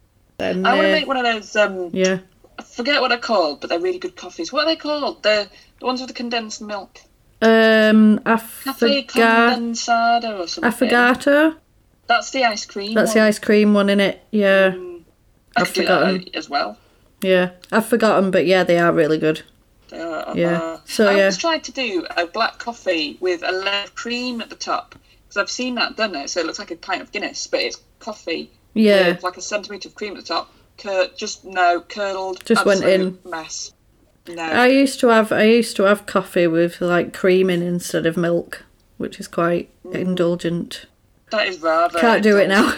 [0.38, 1.56] then I want uh, to make one of those.
[1.56, 2.18] Um, yeah.
[2.58, 4.52] I forget what they're called, but they're really good coffees.
[4.52, 5.22] What are they called?
[5.24, 5.48] The
[5.80, 7.00] the ones with the condensed milk.
[7.42, 10.88] Um, Cafe affogat- condensado or something.
[10.88, 11.56] affogato.
[12.06, 12.94] That's the ice cream.
[12.94, 14.22] That's the ice cream one in it.
[14.30, 16.28] Yeah, I I've could do that forgotten.
[16.34, 16.78] as well.
[17.22, 17.50] yeah.
[17.72, 19.42] I've forgotten, but yeah, they are really good.
[20.00, 20.60] Are, Yeah.
[20.60, 21.18] uh, So, I yeah.
[21.20, 24.94] always tried to do a black coffee with a layer of cream at the top
[25.24, 27.60] because I've seen that done it, so it looks like a pint of Guinness, but
[27.60, 30.52] it's coffee Yeah, with like a centimetre of cream at the top.
[30.78, 32.44] Cur- just no curdled.
[32.44, 33.18] Just went in.
[33.24, 33.72] Mess.
[34.26, 34.42] No.
[34.42, 38.16] I used to have I used to have coffee with like cream in instead of
[38.16, 38.64] milk,
[38.96, 40.86] which is quite indulgent.
[41.30, 41.98] that is rather.
[42.00, 42.74] Can't do it now.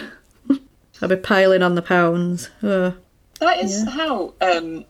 [1.02, 2.50] I'll be piling on the pounds.
[2.60, 4.84] That is how um,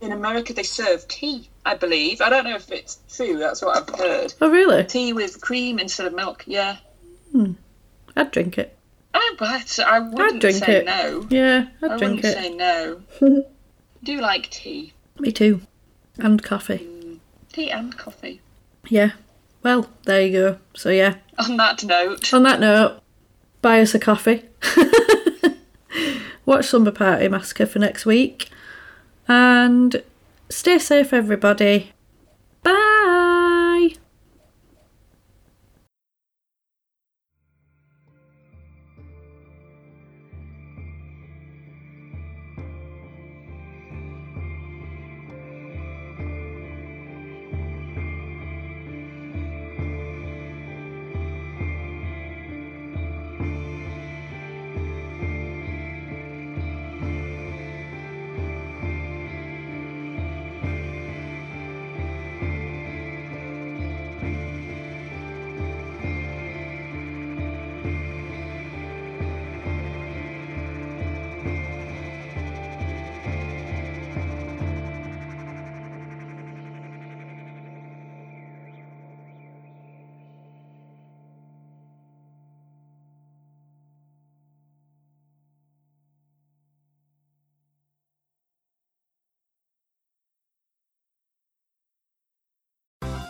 [0.00, 2.20] in America they serve tea, I believe.
[2.20, 4.34] I don't know if it's true, that's what I've heard.
[4.40, 4.84] Oh really?
[4.84, 6.76] Tea with cream instead of milk, yeah.
[7.32, 7.52] Hmm.
[8.16, 8.76] I'd drink it.
[9.14, 10.84] I, but I wouldn't drink say it.
[10.86, 11.26] no.
[11.30, 11.92] Yeah, I'd drink it.
[11.92, 12.34] I drink wouldn't it.
[12.34, 13.44] say no.
[14.04, 14.92] do like tea.
[15.18, 15.60] Me too.
[16.18, 16.78] And coffee.
[16.78, 17.18] Mm,
[17.52, 18.40] tea and coffee.
[18.88, 19.12] Yeah.
[19.62, 20.58] Well, there you go.
[20.74, 21.16] So yeah.
[21.38, 23.00] On that note, On that note,
[23.62, 24.44] buy us a coffee.
[26.46, 28.48] Watch Slumber Party Massacre for next week.
[29.28, 30.02] And
[30.48, 31.92] stay safe, everybody.
[32.62, 33.17] Bye.